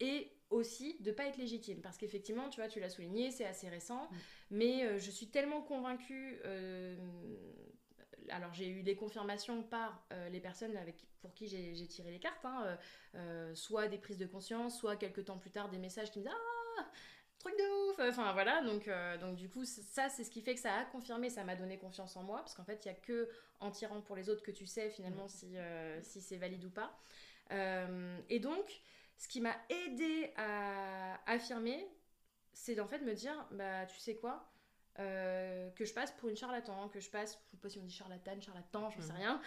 et 0.00 0.32
aussi 0.50 0.96
de 1.00 1.12
pas 1.12 1.26
être 1.26 1.36
légitime 1.38 1.80
parce 1.80 1.96
qu'effectivement 1.96 2.48
tu 2.48 2.60
vois 2.60 2.68
tu 2.68 2.80
l'as 2.80 2.88
souligné 2.88 3.30
c'est 3.30 3.46
assez 3.46 3.68
récent 3.68 4.02
mm. 4.02 4.16
mais 4.50 4.98
je 4.98 5.10
suis 5.12 5.28
tellement 5.28 5.62
convaincue 5.62 6.40
alors 8.28 8.52
j'ai 8.52 8.68
eu 8.68 8.82
des 8.82 8.96
confirmations 8.96 9.62
par 9.62 10.04
euh, 10.12 10.28
les 10.28 10.40
personnes 10.40 10.76
avec, 10.76 11.06
pour 11.20 11.34
qui 11.34 11.46
j'ai 11.48 11.86
tiré 11.86 12.10
les 12.10 12.18
cartes, 12.18 12.44
hein, 12.44 12.62
euh, 12.64 12.76
euh, 13.16 13.54
soit 13.54 13.88
des 13.88 13.98
prises 13.98 14.18
de 14.18 14.26
conscience, 14.26 14.78
soit 14.78 14.96
quelques 14.96 15.24
temps 15.24 15.38
plus 15.38 15.50
tard 15.50 15.68
des 15.70 15.78
messages 15.78 16.10
qui 16.10 16.20
me 16.20 16.24
disent 16.24 16.34
Ah 16.34 16.90
truc 17.38 17.54
de 17.56 17.90
ouf 17.90 18.10
Enfin 18.10 18.32
voilà, 18.32 18.62
donc, 18.62 18.90
donc 19.20 19.36
du 19.36 19.48
coup 19.48 19.64
ça 19.64 20.10
c'est 20.10 20.24
ce 20.24 20.30
qui 20.30 20.42
fait 20.42 20.54
que 20.54 20.60
ça 20.60 20.74
a 20.74 20.84
confirmé, 20.84 21.30
ça 21.30 21.42
m'a 21.42 21.56
donné 21.56 21.78
confiance 21.78 22.16
en 22.16 22.22
moi, 22.22 22.38
parce 22.38 22.54
qu'en 22.54 22.64
fait 22.64 22.84
il 22.84 22.88
n'y 22.88 22.94
a 22.94 23.00
que 23.00 23.30
en 23.60 23.70
tirant 23.70 24.02
pour 24.02 24.14
les 24.14 24.28
autres 24.28 24.42
que 24.42 24.50
tu 24.50 24.66
sais 24.66 24.90
finalement 24.90 25.26
si, 25.26 25.56
si 26.02 26.20
c'est 26.20 26.36
valide 26.36 26.64
ou 26.64 26.70
pas. 26.70 26.98
et 28.28 28.40
donc 28.40 28.82
ce 29.16 29.26
qui 29.26 29.40
m'a 29.40 29.56
aidé 29.70 30.32
à 30.36 31.18
affirmer, 31.30 31.86
c'est 32.52 32.78
en 32.78 32.86
fait 32.86 32.98
de 32.98 33.04
me 33.04 33.14
dire 33.14 33.46
bah 33.52 33.86
tu 33.86 33.98
sais 33.98 34.16
quoi? 34.16 34.50
Euh, 35.00 35.70
que 35.70 35.84
je 35.84 35.94
passe 35.94 36.12
pour 36.12 36.28
une 36.28 36.36
charlatan, 36.36 36.88
que 36.88 37.00
je 37.00 37.08
passe, 37.08 37.38
je 37.46 37.56
sais 37.56 37.56
pas 37.62 37.68
si 37.68 37.78
on 37.78 37.84
dit 37.84 37.94
charlatane, 37.94 38.40
charlatan, 38.42 38.90
j'en 38.90 39.00
sais 39.00 39.12
mhm. 39.12 39.18
rien, 39.18 39.40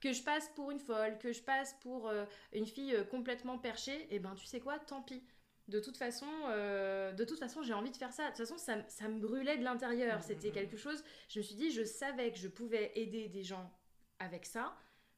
que 0.00 0.12
je 0.12 0.22
passe 0.22 0.48
pour 0.54 0.70
une 0.70 0.78
folle, 0.78 1.18
que 1.18 1.32
je 1.32 1.42
passe 1.42 1.74
pour 1.80 2.08
euh, 2.08 2.24
une 2.52 2.66
fille 2.66 2.94
euh, 2.94 3.04
complètement 3.04 3.58
perchée, 3.58 4.02
et 4.04 4.16
eh 4.16 4.18
ben 4.18 4.34
tu 4.34 4.46
sais 4.46 4.60
quoi, 4.60 4.78
tant 4.78 5.02
pis. 5.02 5.22
de 5.68 5.80
toute 5.80 5.96
façon, 5.96 6.28
euh, 6.48 7.12
de 7.12 7.24
toute 7.24 7.38
façon, 7.38 7.62
j'ai 7.62 7.74
envie 7.74 7.90
de 7.90 7.96
faire 7.96 8.12
ça. 8.12 8.24
De 8.24 8.28
toute 8.28 8.46
façon, 8.46 8.58
ça, 8.58 8.76
ça 8.88 9.08
me 9.08 9.18
brûlait 9.18 9.58
de 9.58 9.64
l'intérieur. 9.64 10.18
Mm, 10.18 10.22
C'était 10.22 10.50
mm, 10.50 10.52
quelque 10.52 10.76
chose. 10.76 11.02
Je 11.28 11.40
me 11.40 11.44
suis 11.44 11.56
dit, 11.56 11.70
je 11.70 11.82
savais 11.82 12.30
que 12.30 12.38
je 12.38 12.48
pouvais 12.48 12.92
aider 12.94 13.28
des 13.28 13.42
gens 13.42 13.70
avec 14.18 14.46
ça. 14.46 14.76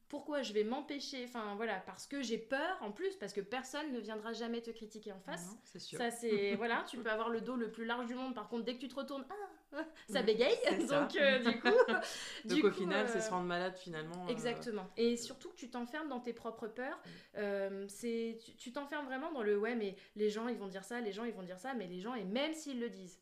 Pourquoi 0.09 0.43
je 0.43 0.53
vais 0.53 0.63
m'empêcher? 0.63 1.25
Enfin 1.27 1.55
voilà, 1.55 1.79
parce 1.79 2.05
que 2.05 2.21
j'ai 2.21 2.37
peur 2.37 2.77
en 2.81 2.91
plus, 2.91 3.15
parce 3.15 3.33
que 3.33 3.41
personne 3.41 3.91
ne 3.91 3.99
viendra 3.99 4.31
jamais 4.31 4.61
te 4.61 4.69
critiquer 4.69 5.11
en 5.11 5.19
face. 5.19 5.47
Non, 5.47 5.79
sûr. 5.79 5.97
Ça 5.97 6.11
c'est 6.11 6.55
voilà, 6.57 6.85
tu 6.87 6.97
peux 6.97 7.09
avoir 7.09 7.29
le 7.29 7.41
dos 7.41 7.55
le 7.55 7.71
plus 7.71 7.85
large 7.85 8.05
du 8.05 8.13
monde. 8.13 8.35
Par 8.35 8.47
contre, 8.47 8.63
dès 8.63 8.75
que 8.75 8.79
tu 8.79 8.87
te 8.87 8.95
retournes, 8.95 9.25
ah, 9.29 9.33
ah, 9.33 9.49
ça 10.09 10.21
bégaye. 10.23 10.55
ça. 10.87 11.01
Donc 11.01 11.15
euh, 11.15 11.39
du 11.39 11.59
coup, 11.59 11.67
Donc 12.45 12.59
du 12.59 12.63
au 12.63 12.69
coup, 12.69 12.75
final, 12.75 13.07
c'est 13.09 13.17
euh, 13.17 13.21
se 13.21 13.29
rendre 13.29 13.45
malade 13.45 13.75
finalement. 13.77 14.25
euh, 14.25 14.29
Exactement. 14.29 14.89
Et 14.97 15.17
surtout 15.17 15.49
que 15.49 15.55
tu 15.55 15.69
t'enfermes 15.69 16.09
dans 16.09 16.19
tes 16.19 16.33
propres 16.33 16.67
peurs. 16.67 16.99
Mm. 17.35 17.87
C'est, 17.87 18.37
tu, 18.57 18.71
t'enfermes 18.71 19.05
vraiment 19.05 19.31
dans 19.31 19.43
le 19.43 19.57
ouais, 19.57 19.75
mais 19.75 19.95
les 20.15 20.29
gens 20.29 20.47
ils 20.47 20.57
vont 20.57 20.67
dire 20.67 20.83
ça, 20.83 21.01
les 21.01 21.11
gens 21.11 21.23
ils 21.25 21.33
vont 21.33 21.43
dire 21.43 21.59
ça, 21.59 21.73
mais 21.73 21.87
les 21.87 21.99
gens, 21.99 22.15
et 22.15 22.23
même 22.23 22.53
s'ils 22.53 22.79
le 22.79 22.89
disent, 22.89 23.19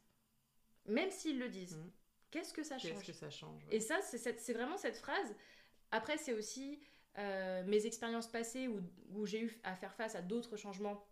même 0.86 1.12
s'ils 1.12 1.40
le 1.40 1.50
disent, 1.50 1.78
Mm. 1.78 1.90
qu'est-ce 2.32 2.54
que 2.54 2.64
ça 2.64 2.78
change? 2.78 2.92
Qu'est-ce 2.92 3.06
que 3.06 3.14
ça 3.14 3.30
change 3.30 3.64
ouais. 3.66 3.76
Et 3.76 3.80
ça, 3.80 4.00
c'est, 4.02 4.54
vraiment 4.54 4.78
cette 4.78 4.98
phrase. 4.98 5.36
Après, 5.92 6.18
c'est 6.18 6.34
aussi 6.34 6.80
mes 7.18 7.86
expériences 7.86 8.28
passées 8.28 8.68
où, 8.68 8.80
où 9.14 9.26
j'ai 9.26 9.42
eu 9.42 9.60
à 9.64 9.76
faire 9.76 9.94
face 9.94 10.16
à 10.16 10.22
d'autres 10.22 10.56
changements 10.56 11.06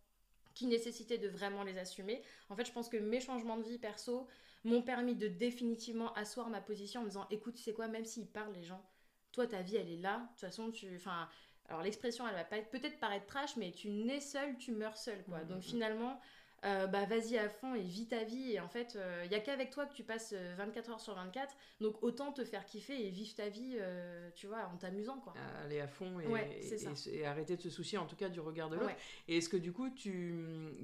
qui 0.59 0.67
nécessitaient 0.67 1.17
de 1.17 1.29
vraiment 1.29 1.63
les 1.63 1.77
assumer. 1.77 2.21
En 2.49 2.55
fait, 2.55 2.65
je 2.65 2.71
pense 2.73 2.89
que 2.89 2.97
mes 2.97 3.21
changements 3.21 3.55
de 3.55 3.63
vie 3.63 3.77
perso 3.77 4.27
m'ont 4.63 4.81
permis 4.81 5.15
de 5.15 5.27
définitivement 5.27 6.13
asseoir 6.13 6.49
ma 6.49 6.61
position 6.61 7.01
en 7.01 7.03
me 7.03 7.09
disant 7.09 7.27
écoute, 7.29 7.55
tu 7.55 7.63
sais 7.63 7.73
quoi, 7.73 7.87
même 7.87 8.05
s'ils 8.05 8.29
parlent 8.29 8.53
les 8.53 8.63
gens, 8.63 8.83
toi 9.31 9.47
ta 9.47 9.61
vie 9.61 9.77
elle 9.77 9.89
est 9.89 9.97
là. 9.97 10.19
De 10.19 10.27
toute 10.29 10.39
façon, 10.39 10.71
tu. 10.71 10.95
Enfin. 10.95 11.29
Alors 11.67 11.83
l'expression 11.83 12.27
elle 12.27 12.33
va 12.33 12.43
peut-être 12.43 12.99
paraître 12.99 13.27
trash, 13.27 13.55
mais 13.55 13.71
tu 13.71 13.89
nais 13.91 14.21
seul, 14.21 14.57
tu 14.57 14.71
meurs 14.71 14.97
seul 14.97 15.23
quoi. 15.25 15.41
Mhm. 15.41 15.47
Donc 15.49 15.61
finalement, 15.61 16.19
euh, 16.65 16.87
bah 16.87 17.05
vas-y 17.05 17.37
à 17.37 17.49
fond 17.49 17.75
et 17.75 17.81
vis 17.81 18.07
ta 18.07 18.23
vie. 18.23 18.53
Et 18.53 18.59
en 18.59 18.67
fait, 18.67 18.97
il 19.25 19.31
y 19.31 19.35
a 19.35 19.39
qu'avec 19.39 19.69
toi 19.69 19.85
que 19.85 19.93
tu 19.93 20.03
passes 20.03 20.33
euh, 20.35 20.55
24 20.57 20.89
heures 20.91 20.99
sur 20.99 21.15
24. 21.15 21.55
Donc 21.79 22.01
autant 22.03 22.31
te 22.31 22.43
faire 22.43 22.65
kiffer 22.65 23.05
et 23.05 23.09
vivre 23.09 23.33
ta 23.35 23.49
vie, 23.49 23.77
euh, 23.79 24.29
tu 24.35 24.47
vois, 24.47 24.65
en 24.73 24.77
t'amusant 24.77 25.19
quoi. 25.19 25.33
Aller 25.63 25.79
à 25.79 25.87
fond 25.87 26.19
et, 26.19 26.27
Ouais, 26.27 26.59
et 26.61 27.15
et 27.19 27.25
arrêter 27.25 27.55
de 27.55 27.61
se 27.61 27.69
soucier 27.69 27.97
en 27.97 28.05
tout 28.05 28.15
cas 28.15 28.29
du 28.29 28.39
regard 28.39 28.69
de 28.69 28.75
l'autre. 28.75 28.87
Ouais. 28.87 28.97
Et 29.27 29.37
est-ce 29.37 29.49
que 29.49 29.57
du 29.57 29.71
coup 29.71 29.89
tu, 29.89 30.35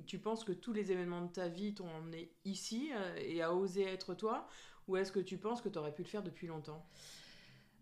tu 0.07 0.19
penses 0.19 0.43
que 0.43 0.51
tous 0.51 0.73
les 0.73 0.91
événements 0.91 1.21
de 1.21 1.31
ta 1.31 1.47
vie 1.47 1.73
t'ont 1.73 1.89
emmené 1.89 2.31
ici 2.45 2.91
euh, 2.93 3.15
et 3.17 3.41
à 3.41 3.53
oser 3.53 3.83
être 3.83 4.13
toi? 4.13 4.47
Ou 4.87 4.97
est-ce 4.97 5.11
que 5.11 5.19
tu 5.19 5.37
penses 5.37 5.61
que 5.61 5.69
tu 5.69 5.79
aurais 5.79 5.93
pu 5.93 6.03
le 6.03 6.07
faire 6.07 6.21
depuis 6.23 6.47
longtemps? 6.47 6.85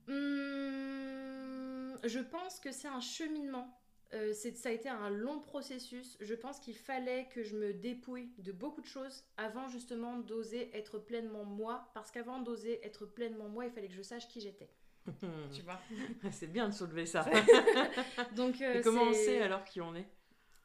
Hum, 0.07 1.97
je 2.03 2.19
pense 2.19 2.59
que 2.59 2.71
c'est 2.71 2.88
un 2.88 3.01
cheminement. 3.01 3.82
Euh, 4.13 4.34
c'est- 4.34 4.55
ça 4.55 4.70
a 4.70 4.72
été 4.72 4.89
un 4.89 5.10
long 5.10 5.39
processus. 5.39 6.17
Je 6.22 6.36
pense 6.36 6.60
qu'il 6.60 6.75
fallait 6.75 7.27
que 7.32 7.43
je 7.43 7.55
me 7.55 7.74
dépouille 7.74 8.29
de 8.38 8.51
beaucoup 8.51 8.82
de 8.82 8.86
choses 8.86 9.24
avant 9.38 9.67
justement 9.70 10.17
d'oser 10.20 10.70
être 10.77 11.00
pleinement 11.00 11.46
moi. 11.46 11.89
Parce 11.93 12.12
qu'avant 12.12 12.39
d'oser 12.39 12.86
être 12.86 13.05
pleinement 13.05 13.50
moi, 13.50 13.65
il 13.65 13.72
fallait 13.72 13.88
que 13.88 13.93
je 13.93 14.01
sache 14.03 14.27
qui 14.27 14.39
j'étais. 14.41 14.70
Tu 15.55 15.62
vois 15.63 15.82
C'est 16.32 16.48
bien 16.48 16.70
de 16.70 16.74
soulever 16.74 17.05
ça. 17.05 17.25
Donc, 18.36 18.62
euh, 18.62 18.79
et 18.79 18.82
comment 18.82 19.10
on 19.10 19.13
sait 19.13 19.41
alors 19.41 19.63
qui 19.65 19.82
on 19.82 19.96
est? 19.96 20.08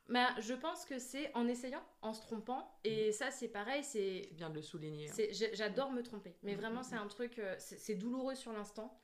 Bah, 0.09 0.29
je 0.41 0.55
pense 0.55 0.85
que 0.87 0.99
c'est 0.99 1.31
en 1.35 1.47
essayant, 1.49 1.83
en 2.01 2.15
se 2.15 2.23
trompant. 2.23 2.79
Et 2.85 3.13
ça, 3.13 3.31
c'est 3.31 3.49
pareil. 3.49 3.85
C'est 3.85 4.31
bien 4.33 4.49
de 4.49 4.55
le 4.57 4.63
souligner. 4.63 5.11
hein. 5.11 5.15
J'adore 5.53 5.91
me 5.91 6.03
tromper, 6.03 6.35
mais 6.43 6.55
Mm, 6.55 6.57
vraiment 6.57 6.81
mm, 6.81 6.85
c'est 6.85 6.97
un 6.97 7.07
truc, 7.09 7.39
euh, 7.39 7.55
c'est 7.59 7.79
c'est 7.79 7.95
douloureux 7.95 8.35
sur 8.35 8.53
l'instant, 8.53 8.99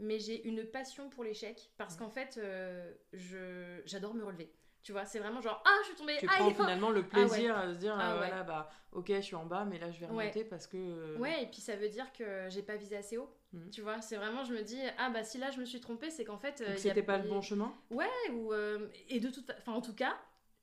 mais 0.00 0.18
j'ai 0.18 0.42
une 0.46 0.64
passion 0.64 1.08
pour 1.10 1.24
l'échec 1.24 1.70
parce 1.76 1.96
qu'en 1.96 2.10
fait 2.10 2.38
euh, 2.38 2.92
je 3.12 3.80
j'adore 3.84 4.14
me 4.14 4.24
relever. 4.24 4.52
Tu 4.82 4.92
vois, 4.92 5.04
c'est 5.04 5.18
vraiment 5.18 5.42
genre 5.42 5.62
ah 5.66 5.76
je 5.82 5.88
suis 5.88 5.96
tombée, 5.96 6.16
Tu 6.18 6.26
ah, 6.26 6.36
prends 6.38 6.48
il 6.48 6.54
finalement 6.54 6.88
le 6.90 7.04
Ah 7.12 7.18
ouais. 7.20 7.26
plaisir 7.28 7.54
à 7.56 7.68
se 7.68 7.78
dire 7.78 7.94
Ah 7.98 8.12
euh, 8.16 8.20
ouais. 8.20 8.28
voilà 8.28 8.42
bah 8.44 8.70
ok 8.92 9.08
je 9.14 9.20
suis 9.20 9.36
en 9.36 9.44
bas 9.44 9.66
mais 9.66 9.78
là 9.78 9.90
je 9.90 10.00
vais 10.00 10.06
Ouais. 10.06 10.22
remonter 10.30 10.42
parce 10.44 10.66
que 10.66 10.78
euh, 10.78 11.18
Ouais, 11.18 11.42
et 11.42 11.46
puis 11.48 11.60
ça 11.60 11.76
veut 11.76 11.90
dire 11.90 12.10
que 12.14 12.48
j'ai 12.48 12.62
pas 12.62 12.76
visé 12.76 12.96
assez 12.96 13.18
haut. 13.18 13.28
Mm. 13.52 13.68
Tu 13.70 13.82
vois, 13.82 14.00
c'est 14.00 14.16
vraiment 14.16 14.42
je 14.42 14.54
me 14.54 14.62
dis 14.62 14.80
ah 14.96 15.10
bah 15.10 15.22
si 15.22 15.36
là 15.36 15.50
je 15.50 15.60
me 15.60 15.66
suis 15.66 15.80
trompée, 15.80 16.10
c'est 16.10 16.24
qu'en 16.24 16.38
fait 16.38 16.60
donc 16.62 16.70
a- 16.70 16.76
c'était 16.78 17.02
pas 17.02 17.18
le 17.18 17.28
bon 17.28 17.42
chemin? 17.42 17.74
Ouais, 17.90 18.06
ou 18.32 18.54
euh, 18.54 18.88
et 19.10 19.20
de 19.20 19.28
toute 19.28 19.50
enfin 19.58 19.72
en 19.74 19.82
tout 19.82 19.94
cas, 19.94 20.16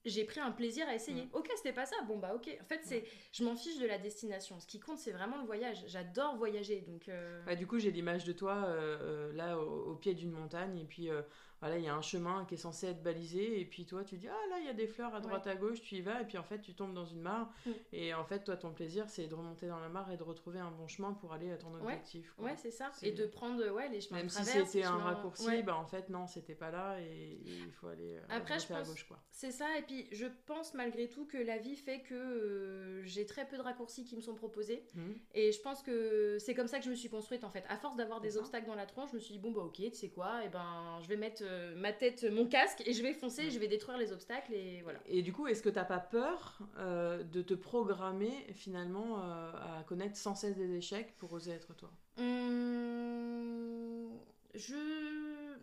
j'ai 0.09 0.23
pris 0.25 0.39
un 0.39 0.51
plaisir 0.51 0.87
à 0.87 0.95
essayer. 0.95 1.23
Mm. 1.25 1.29
Ok, 1.33 1.49
c'était 1.55 1.73
pas 1.73 1.85
ça. 1.85 1.95
Bon 2.07 2.17
bah 2.17 2.33
ok. 2.35 2.49
En 2.61 2.65
fait, 2.65 2.81
c'est 2.83 3.03
je 3.31 3.43
m'en 3.43 3.55
fiche 3.55 3.79
de 3.79 3.85
la 3.87 3.97
destination. 3.97 4.59
Ce 4.59 4.67
qui 4.67 4.79
compte, 4.79 4.97
c'est 4.97 5.11
vraiment 5.11 5.37
le 5.37 5.45
voyage. 5.45 5.83
J'adore 5.87 6.35
voyager, 6.37 6.81
donc 6.81 7.09
euh, 7.09 7.41
Bah, 7.45 7.55
du 7.55 7.67
coup, 7.67 7.79
j'ai 7.79 7.91
l'image 7.91 8.23
de 8.25 8.33
toi 8.33 8.53
euh, 8.65 8.97
euh, 9.01 9.33
là 9.33 9.57
au, 9.59 9.91
au 9.91 9.95
pied 9.95 10.13
d'une 10.13 10.31
montagne 10.31 10.77
et 10.79 10.85
puis 10.85 11.09
euh, 11.09 11.21
voilà, 11.59 11.77
il 11.79 11.83
y 11.83 11.87
a 11.87 11.95
un 11.95 12.03
chemin 12.03 12.45
qui 12.45 12.53
est 12.53 12.57
censé 12.57 12.85
être 12.87 13.01
balisé 13.01 13.59
et 13.59 13.65
puis 13.65 13.87
toi 13.87 14.03
tu 14.03 14.15
dis 14.17 14.27
ah 14.27 14.49
là 14.51 14.57
il 14.59 14.65
y 14.67 14.69
a 14.69 14.73
des 14.73 14.85
fleurs 14.85 15.15
à 15.15 15.19
droite 15.21 15.47
à 15.47 15.55
gauche, 15.55 15.81
tu 15.81 15.95
y 15.95 16.01
vas 16.01 16.21
et 16.21 16.25
puis 16.25 16.37
en 16.37 16.43
fait 16.43 16.61
tu 16.61 16.75
tombes 16.75 16.93
dans 16.93 17.05
une 17.05 17.21
mare 17.21 17.51
Mm. 17.65 17.71
et 17.93 18.13
en 18.13 18.23
fait 18.23 18.43
toi 18.43 18.55
ton 18.57 18.71
plaisir 18.73 19.09
c'est 19.09 19.25
de 19.25 19.33
remonter 19.33 19.65
dans 19.67 19.79
la 19.79 19.89
mare 19.89 20.11
et 20.11 20.17
de 20.17 20.21
retrouver 20.23 20.59
un 20.59 20.69
bon 20.69 20.87
chemin 20.87 21.13
pour 21.13 21.33
aller 21.33 21.51
à 21.51 21.57
ton 21.57 21.73
objectif. 21.73 22.31
Ouais, 22.37 22.55
c'est 22.57 22.69
ça. 22.69 22.91
Et 23.01 23.11
de 23.11 23.25
prendre 23.25 23.67
ouais, 23.71 23.89
les 23.89 24.01
chemins 24.01 24.17
Même 24.17 24.27
de 24.27 24.31
si 24.31 24.43
c'était 24.45 24.83
un 24.83 24.97
raccourci, 24.97 25.47
Ouais. 25.47 25.63
bah 25.63 25.75
en 25.77 25.85
fait 25.87 26.09
non, 26.09 26.27
c'était 26.27 26.53
pas 26.53 26.69
là 26.69 26.99
et 27.01 27.39
il 27.43 27.71
faut 27.71 27.87
aller 27.87 28.19
Après, 28.29 28.59
je 28.59 28.67
remonter 28.67 28.87
à 28.87 28.91
gauche 28.91 29.03
quoi. 29.07 29.17
C'est 29.31 29.51
ça, 29.51 29.65
et 29.79 29.81
puis 29.81 29.96
je 30.11 30.25
pense 30.45 30.73
malgré 30.73 31.07
tout 31.09 31.25
que 31.25 31.37
la 31.37 31.57
vie 31.57 31.75
fait 31.75 32.01
que 32.01 32.13
euh, 32.13 33.03
j'ai 33.03 33.25
très 33.25 33.45
peu 33.47 33.57
de 33.57 33.61
raccourcis 33.61 34.03
qui 34.05 34.15
me 34.15 34.21
sont 34.21 34.35
proposés. 34.35 34.83
Mhm. 34.95 35.15
Et 35.33 35.51
je 35.51 35.61
pense 35.61 35.81
que 35.81 36.37
c'est 36.39 36.53
comme 36.53 36.67
ça 36.67 36.79
que 36.79 36.85
je 36.85 36.89
me 36.89 36.95
suis 36.95 37.09
construite 37.09 37.43
en 37.43 37.49
fait. 37.49 37.63
À 37.69 37.77
force 37.77 37.95
d'avoir 37.95 38.21
des 38.21 38.37
obstacles 38.37 38.67
dans 38.67 38.75
la 38.75 38.85
tronche, 38.85 39.09
je 39.11 39.15
me 39.15 39.19
suis 39.19 39.33
dit 39.33 39.39
bon 39.39 39.51
bah 39.51 39.61
ok, 39.61 39.75
tu 39.75 39.91
sais 39.93 40.09
quoi, 40.09 40.43
et 40.45 40.49
ben 40.49 40.99
je 41.01 41.07
vais 41.07 41.17
mettre 41.17 41.41
euh, 41.45 41.75
ma 41.75 41.93
tête, 41.93 42.23
mon 42.31 42.45
casque, 42.47 42.81
et 42.85 42.93
je 42.93 43.01
vais 43.01 43.13
foncer, 43.13 43.43
Ouais. 43.45 43.49
je 43.51 43.59
vais 43.59 43.67
détruire 43.67 43.97
les 43.97 44.11
obstacles, 44.11 44.53
et 44.53 44.81
voilà. 44.81 44.99
Et 45.05 45.21
du 45.21 45.33
coup, 45.33 45.47
est-ce 45.47 45.61
que 45.63 45.69
t'as 45.69 45.85
pas 45.85 45.99
peur 45.99 46.59
euh, 46.77 47.23
de 47.23 47.41
te 47.41 47.53
programmer 47.53 48.31
finalement 48.53 49.17
à 49.17 49.83
connaître 49.87 50.15
sans 50.17 50.35
cesse 50.35 50.55
des 50.55 50.75
échecs 50.75 51.15
pour 51.17 51.31
oser 51.33 51.51
être 51.51 51.73
toi? 51.75 51.91
Hum, 52.17 54.09
je 54.55 54.75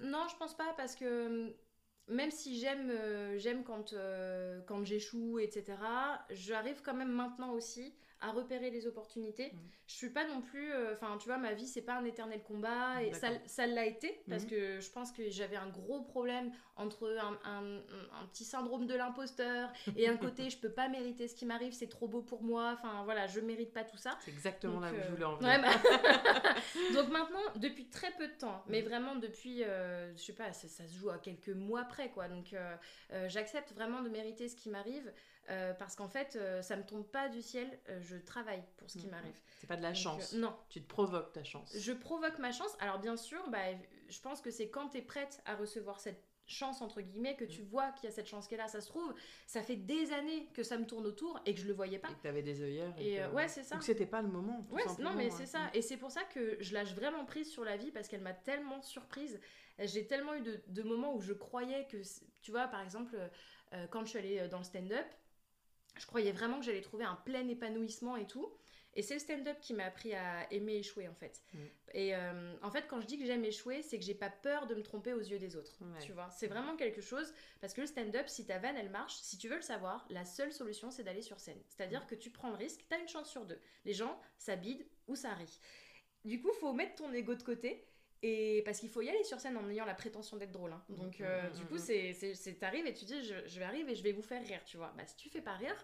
non, 0.04 0.26
je 0.30 0.36
pense 0.36 0.54
pas 0.56 0.72
parce 0.76 0.94
que 0.96 1.54
même 2.08 2.30
si 2.30 2.58
j'aime 2.58 2.90
euh, 2.90 3.38
j'aime 3.38 3.64
quand 3.64 3.92
euh, 3.92 4.60
quand 4.66 4.84
j'échoue 4.84 5.38
etc. 5.38 5.78
J'arrive 6.30 6.82
quand 6.82 6.94
même 6.94 7.12
maintenant 7.12 7.52
aussi 7.52 7.94
à 8.26 8.32
repérer 8.32 8.70
les 8.70 8.86
opportunités. 8.86 9.50
Mhm. 9.52 9.60
Je 9.86 9.94
suis 9.94 10.10
pas 10.10 10.26
non 10.26 10.40
plus 10.40 10.72
euh, 10.72 10.94
enfin 10.94 11.16
tu 11.18 11.26
vois 11.28 11.36
ma 11.38 11.52
vie 11.52 11.66
c'est 11.66 11.82
pas 11.82 11.94
un 11.94 12.04
éternel 12.04 12.42
combat 12.42 13.02
et 13.02 13.12
ça 13.12 13.28
ça 13.46 13.66
l'a 13.66 13.84
été 13.84 14.22
parce 14.28 14.44
Mhm. 14.44 14.50
que 14.50 14.80
je 14.80 14.90
pense 14.90 15.12
que 15.12 15.28
j'avais 15.28 15.56
un 15.56 15.68
gros 15.68 16.00
problème 16.02 16.50
entre 16.76 17.06
un, 17.20 17.38
un- 17.44 17.82
un 18.22 18.26
petit 18.32 18.44
syndrome 18.44 18.86
de 18.86 18.94
l'imposteur 18.94 19.70
et 19.96 20.08
un 20.08 20.16
côté 20.16 20.48
je 20.50 20.58
peux 20.58 20.70
pas 20.72 20.88
mériter 20.88 21.28
ce 21.28 21.34
qui 21.34 21.44
m'arrive, 21.46 21.72
c'est 21.72 21.88
trop 21.88 22.08
beau 22.08 22.22
pour 22.22 22.42
moi. 22.42 22.74
Enfin 22.78 23.04
voilà, 23.04 23.26
je 23.26 23.40
mérite 23.40 23.72
pas 23.72 23.84
tout 23.84 23.96
ça. 23.98 24.16
C'est 24.20 24.30
exactement 24.30 24.80
Donc, 24.80 24.82
là 24.84 24.92
où 24.92 24.94
je 24.96 25.00
euh, 25.00 25.10
voulais 25.10 25.24
en 25.24 25.36
venir. 25.36 25.50
ouais, 25.50 25.60
bah- 25.62 26.54
Donc 26.94 27.08
maintenant, 27.10 27.40
depuis 27.56 27.88
très 27.88 28.10
peu 28.12 28.26
de 28.26 28.32
temps, 28.32 28.64
mais 28.68 28.80
Mm. 28.82 28.84
vraiment 28.86 29.14
depuis, 29.16 29.62
euh, 29.64 30.14
je 30.16 30.22
sais 30.22 30.32
pas, 30.34 30.52
ça, 30.52 30.68
ça 30.68 30.86
se 30.86 30.96
joue 30.96 31.10
à 31.10 31.18
quelques 31.18 31.48
mois 31.50 31.84
près, 31.84 32.08
quoi. 32.10 32.28
Donc 32.28 32.52
euh, 32.54 32.74
j'accepte 33.28 33.72
vraiment 33.72 34.02
de 34.02 34.08
mériter 34.08 34.48
ce 34.48 34.56
qui 34.56 34.70
m'arrive 34.70 35.12
euh, 35.50 35.74
parce 35.74 35.94
qu'en 35.96 36.08
fait, 36.08 36.36
euh, 36.36 36.62
ça 36.62 36.76
me 36.76 36.84
tombe 36.84 37.06
pas 37.06 37.28
du 37.28 37.42
ciel. 37.42 37.78
euh, 37.88 38.00
je 38.00 38.16
travaille 38.16 38.62
pour 38.76 38.90
ce 38.90 38.98
qui 38.98 39.06
Mm. 39.06 39.10
m'arrive. 39.10 39.40
C'est 39.60 39.66
pas 39.66 39.76
de 39.76 39.82
la 39.82 39.92
Donc, 39.92 39.96
chance. 39.96 40.34
euh, 40.34 40.38
non, 40.38 40.54
Tu 40.68 40.82
te 40.82 40.88
provoques 40.88 41.32
ta 41.32 41.44
chance. 41.44 41.74
je 41.76 41.92
provoque 41.92 42.38
ma 42.38 42.52
chance. 42.52 42.74
Alors 42.80 42.98
bien 42.98 43.16
sûr, 43.16 43.48
bah, 43.50 43.58
je 44.08 44.20
pense 44.20 44.40
que 44.40 44.50
c'est 44.50 44.68
quand 44.70 44.88
tu 44.90 44.98
es 44.98 45.02
prête 45.02 45.40
à 45.46 45.56
recevoir 45.56 46.00
cette 46.00 46.22
chance 46.46 46.82
entre 46.82 47.00
guillemets 47.00 47.36
que 47.36 47.44
tu 47.46 47.62
Mm. 47.62 47.66
vois 47.68 47.90
qu'il 47.92 48.04
y 48.04 48.12
a 48.12 48.14
cette 48.14 48.26
chance 48.26 48.46
qui 48.48 48.52
est 48.54 48.58
là 48.58 48.68
ça 48.68 48.82
se 48.82 48.88
trouve 48.88 49.14
ça 49.46 49.62
fait 49.62 49.76
des 49.76 50.12
années 50.12 50.46
que 50.52 50.62
ça 50.62 50.76
me 50.76 50.84
tourne 50.84 51.06
autour 51.06 51.40
et 51.46 51.54
que 51.54 51.60
je 51.60 51.66
le 51.66 51.72
voyais 51.72 51.98
pas 51.98 52.10
Et 52.10 52.14
que 52.16 52.20
t'avais 52.22 52.42
des 52.42 52.60
œillères. 52.60 52.92
et 52.98 53.14
que- 53.14 53.20
euh, 53.22 53.30
ouais 53.30 53.48
c'est 53.48 53.62
ça 53.64 53.76
Ou 53.76 53.78
que 53.78 53.84
c'était 53.86 54.04
pas 54.04 54.20
le 54.20 54.28
moment. 54.28 54.62
tout 54.68 54.74
Ouais, 54.74 54.82
non, 54.98 55.14
mais 55.14 55.28
hein. 55.28 55.34
c'est 55.34 55.46
ça. 55.46 55.70
Et 55.72 55.80
c'est 55.80 55.96
pour 55.96 56.10
ça 56.10 56.22
que 56.24 56.58
je 56.60 56.74
lâche 56.74 56.92
vraiment 56.94 57.24
prise 57.24 57.50
sur 57.50 57.64
la 57.64 57.78
vie 57.78 57.90
parce 57.92 58.08
qu'elle 58.08 58.20
m'a 58.20 58.34
tellement 58.34 58.82
surprise. 58.82 59.40
J'ai 59.78 60.06
tellement 60.06 60.34
eu 60.34 60.42
de, 60.42 60.60
de 60.68 60.82
moments 60.82 61.14
où 61.14 61.20
je 61.22 61.32
croyais 61.32 61.86
que, 61.90 61.96
tu 62.42 62.50
vois, 62.50 62.68
par 62.68 62.82
exemple, 62.82 63.16
euh, 63.72 63.86
quand 63.90 64.04
je 64.04 64.10
suis 64.10 64.18
allée 64.18 64.46
dans 64.48 64.58
le 64.58 64.64
stand-up, 64.64 65.06
je 65.96 66.06
croyais 66.06 66.32
vraiment 66.32 66.58
que 66.58 66.64
j'allais 66.64 66.80
trouver 66.80 67.04
un 67.04 67.16
plein 67.16 67.46
épanouissement 67.48 68.16
et 68.16 68.26
tout. 68.26 68.52
Et 68.96 69.02
c'est 69.02 69.14
le 69.14 69.20
stand-up 69.20 69.58
qui 69.60 69.74
m'a 69.74 69.86
appris 69.86 70.14
à 70.14 70.46
aimer 70.52 70.76
échouer 70.76 71.08
en 71.08 71.14
fait. 71.14 71.42
Mm. 71.52 71.58
Et 71.94 72.14
euh, 72.14 72.54
en 72.62 72.70
fait, 72.70 72.86
quand 72.86 73.00
je 73.00 73.06
dis 73.06 73.18
que 73.18 73.24
j'aime 73.26 73.44
échouer, 73.44 73.82
c'est 73.82 73.98
que 73.98 74.04
j'ai 74.04 74.14
pas 74.14 74.30
peur 74.30 74.66
de 74.68 74.74
me 74.76 74.82
tromper 74.84 75.12
aux 75.12 75.20
yeux 75.20 75.38
des 75.40 75.56
autres. 75.56 75.76
Ouais. 75.80 75.98
Tu 76.00 76.12
vois, 76.12 76.30
c'est 76.30 76.46
vraiment 76.46 76.76
quelque 76.76 77.00
chose 77.00 77.34
parce 77.60 77.74
que 77.74 77.80
le 77.80 77.88
stand-up, 77.88 78.28
si 78.28 78.46
ta 78.46 78.58
vanne 78.58 78.76
elle 78.76 78.90
marche, 78.90 79.14
si 79.16 79.36
tu 79.36 79.48
veux 79.48 79.56
le 79.56 79.62
savoir, 79.62 80.06
la 80.10 80.24
seule 80.24 80.52
solution 80.52 80.92
c'est 80.92 81.02
d'aller 81.02 81.22
sur 81.22 81.40
scène. 81.40 81.60
C'est-à-dire 81.68 82.02
Mm. 82.04 82.06
que 82.06 82.14
tu 82.14 82.30
prends 82.30 82.50
le 82.50 82.56
risque, 82.56 82.84
tu 82.88 82.94
as 82.94 82.98
une 83.00 83.08
chance 83.08 83.28
sur 83.28 83.44
deux. 83.44 83.58
Les 83.84 83.94
gens, 83.94 84.20
ça 84.38 84.54
bide 84.54 84.86
ou 85.08 85.16
ça 85.16 85.34
rit. 85.34 85.58
Du 86.24 86.40
coup, 86.40 86.52
faut 86.60 86.72
mettre 86.72 86.94
ton 86.94 87.12
ego 87.12 87.34
de 87.34 87.42
côté. 87.42 87.84
Et 88.26 88.62
parce 88.64 88.80
qu'il 88.80 88.88
faut 88.88 89.02
y 89.02 89.10
aller 89.10 89.22
sur 89.22 89.38
scène 89.38 89.58
en 89.58 89.68
ayant 89.68 89.84
la 89.84 89.92
prétention 89.92 90.38
d'être 90.38 90.50
drôle. 90.50 90.72
hein. 90.72 90.82
Donc, 90.88 91.20
euh, 91.20 91.50
Mm, 91.50 91.52
du 91.52 91.62
mm, 91.62 91.66
coup, 91.66 91.74
mm. 91.74 92.14
c'est, 92.34 92.58
t'arrives 92.58 92.86
et 92.86 92.94
tu 92.94 93.04
dis, 93.04 93.22
je, 93.22 93.34
je 93.46 93.58
vais 93.58 93.66
arriver 93.66 93.92
et 93.92 93.94
je 93.94 94.02
vais 94.02 94.12
vous 94.12 94.22
faire 94.22 94.42
rire, 94.42 94.64
tu 94.64 94.78
vois. 94.78 94.94
Bah, 94.96 95.04
si 95.04 95.14
tu 95.16 95.28
fais 95.28 95.42
pas 95.42 95.54
rire, 95.56 95.76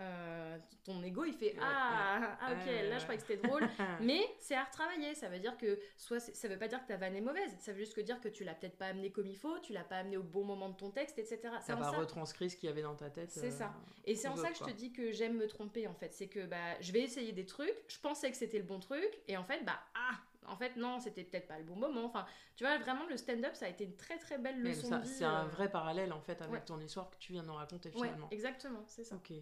euh, 0.00 0.56
ton 0.84 1.02
ego 1.02 1.24
il 1.26 1.34
fait 1.34 1.54
ah, 1.60 2.38
ah, 2.40 2.52
ok 2.52 2.66
là 2.88 2.96
je 2.96 3.02
crois 3.02 3.16
que 3.16 3.20
c'était 3.20 3.36
drôle 3.36 3.68
mais 4.00 4.20
c'est 4.38 4.54
à 4.54 4.64
retravailler 4.64 5.14
ça 5.14 5.28
veut 5.28 5.40
dire 5.40 5.58
que 5.58 5.78
soit 5.98 6.20
ça 6.20 6.48
veut 6.48 6.58
pas 6.58 6.68
dire 6.68 6.80
que 6.80 6.88
ta 6.88 6.96
vanne 6.96 7.16
est 7.16 7.20
mauvaise 7.20 7.54
ça 7.58 7.72
veut 7.72 7.80
juste 7.80 7.98
dire 8.00 8.18
que 8.18 8.28
tu 8.28 8.42
l'as 8.42 8.54
peut-être 8.54 8.78
pas 8.78 8.86
amené 8.86 9.10
comme 9.10 9.26
il 9.26 9.36
faut 9.36 9.58
tu 9.58 9.74
l'as 9.74 9.84
pas 9.84 9.96
amené 9.96 10.16
au 10.16 10.22
bon 10.22 10.44
moment 10.44 10.70
de 10.70 10.76
ton 10.76 10.90
texte 10.90 11.18
etc 11.18 11.40
ça 11.60 11.76
pas 11.76 11.90
retranscrit 11.90 12.48
ce 12.48 12.56
qu'il 12.56 12.68
y 12.68 12.72
avait 12.72 12.80
dans 12.80 12.94
ta 12.94 13.10
tête 13.10 13.30
c'est 13.30 13.50
ça 13.50 13.66
euh, 13.66 13.90
et 14.06 14.14
c'est 14.14 14.28
en 14.28 14.36
ça 14.36 14.50
que 14.50 14.58
je 14.58 14.64
te 14.64 14.70
dis 14.70 14.90
que 14.90 15.12
j'aime 15.12 15.36
me 15.36 15.46
tromper 15.46 15.86
en 15.86 15.94
fait 15.94 16.14
c'est 16.14 16.28
que 16.28 16.46
bah 16.46 16.80
je 16.80 16.92
vais 16.92 17.00
essayer 17.00 17.32
des 17.32 17.44
trucs 17.44 17.76
je 17.88 17.98
pensais 17.98 18.30
que 18.30 18.38
c'était 18.38 18.58
le 18.58 18.64
bon 18.64 18.80
truc 18.80 19.20
et 19.28 19.36
en 19.36 19.44
fait 19.44 19.62
bah 19.64 19.80
ah 19.94 20.16
en 20.46 20.56
fait 20.56 20.76
non 20.76 21.00
c'était 21.00 21.24
peut-être 21.24 21.46
pas 21.46 21.58
le 21.58 21.64
bon 21.64 21.76
moment 21.76 22.04
enfin 22.04 22.26
tu 22.56 22.64
vois 22.64 22.78
vraiment 22.78 23.06
le 23.06 23.16
stand-up 23.16 23.54
ça 23.54 23.66
a 23.66 23.68
été 23.68 23.84
une 23.84 23.96
très 23.96 24.18
très 24.18 24.38
belle 24.38 24.62
leçon 24.62 24.90
de 24.90 25.02
vie 25.02 25.08
c'est 25.08 25.24
un 25.24 25.44
euh. 25.44 25.48
vrai 25.48 25.70
parallèle 25.70 26.12
en 26.12 26.20
fait 26.20 26.40
avec 26.42 26.64
ton 26.64 26.80
histoire 26.80 27.10
que 27.10 27.16
tu 27.18 27.32
viens 27.32 27.42
de 27.42 27.50
raconter 27.50 27.90
finalement 27.90 28.28
exactement 28.30 28.82
c'est 28.86 29.04
ça 29.04 29.16
ok. 29.16 29.32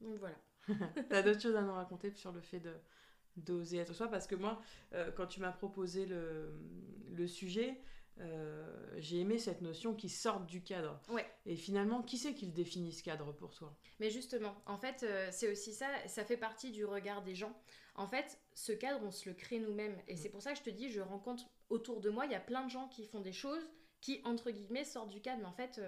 Donc 0.00 0.16
voilà. 0.18 0.36
T'as 1.10 1.22
d'autres 1.22 1.40
choses 1.40 1.56
à 1.56 1.62
nous 1.62 1.74
raconter 1.74 2.10
sur 2.12 2.32
le 2.32 2.40
fait 2.40 2.60
de 2.60 2.74
d'oser 3.36 3.78
être 3.78 3.92
soi? 3.94 4.08
Parce 4.08 4.26
que 4.26 4.34
moi 4.34 4.60
euh, 4.94 5.10
quand 5.12 5.26
tu 5.26 5.40
m'as 5.40 5.52
proposé 5.52 6.06
le, 6.06 6.52
le 7.12 7.26
sujet 7.26 7.80
euh, 8.20 8.66
j'ai 8.98 9.20
aimé 9.20 9.38
cette 9.38 9.62
notion 9.62 9.94
qui 9.94 10.08
sorte 10.08 10.46
du 10.46 10.62
cadre. 10.62 11.00
Ouais. 11.08 11.26
Et 11.46 11.56
finalement, 11.56 12.02
qui 12.02 12.18
c'est 12.18 12.34
qui 12.34 12.46
le 12.46 12.52
définit 12.52 12.92
ce 12.92 13.02
cadre 13.02 13.32
pour 13.32 13.54
toi? 13.54 13.74
Mais 13.98 14.10
justement, 14.10 14.54
en 14.66 14.76
fait, 14.76 15.02
euh, 15.02 15.28
c'est 15.30 15.50
aussi 15.50 15.72
ça, 15.72 15.86
ça 16.06 16.24
fait 16.24 16.36
partie 16.36 16.70
du 16.70 16.84
regard 16.84 17.22
des 17.22 17.34
gens. 17.34 17.56
En 18.00 18.06
fait, 18.06 18.38
ce 18.54 18.72
cadre, 18.72 19.00
on 19.04 19.10
se 19.10 19.28
le 19.28 19.34
crée 19.34 19.58
nous-mêmes. 19.58 19.96
Et 20.08 20.14
mm. 20.14 20.16
c'est 20.16 20.30
pour 20.30 20.42
ça 20.42 20.52
que 20.52 20.58
je 20.58 20.62
te 20.62 20.70
dis, 20.70 20.90
je 20.90 21.00
rencontre 21.00 21.44
autour 21.68 22.00
de 22.00 22.08
moi, 22.08 22.24
il 22.24 22.32
y 22.32 22.34
a 22.34 22.40
plein 22.40 22.64
de 22.64 22.70
gens 22.70 22.88
qui 22.88 23.04
font 23.04 23.20
des 23.20 23.32
choses 23.32 23.68
qui, 24.00 24.22
entre 24.24 24.50
guillemets, 24.50 24.84
sortent 24.84 25.10
du 25.10 25.20
cadre. 25.20 25.40
Mais 25.40 25.46
en 25.46 25.52
fait, 25.52 25.78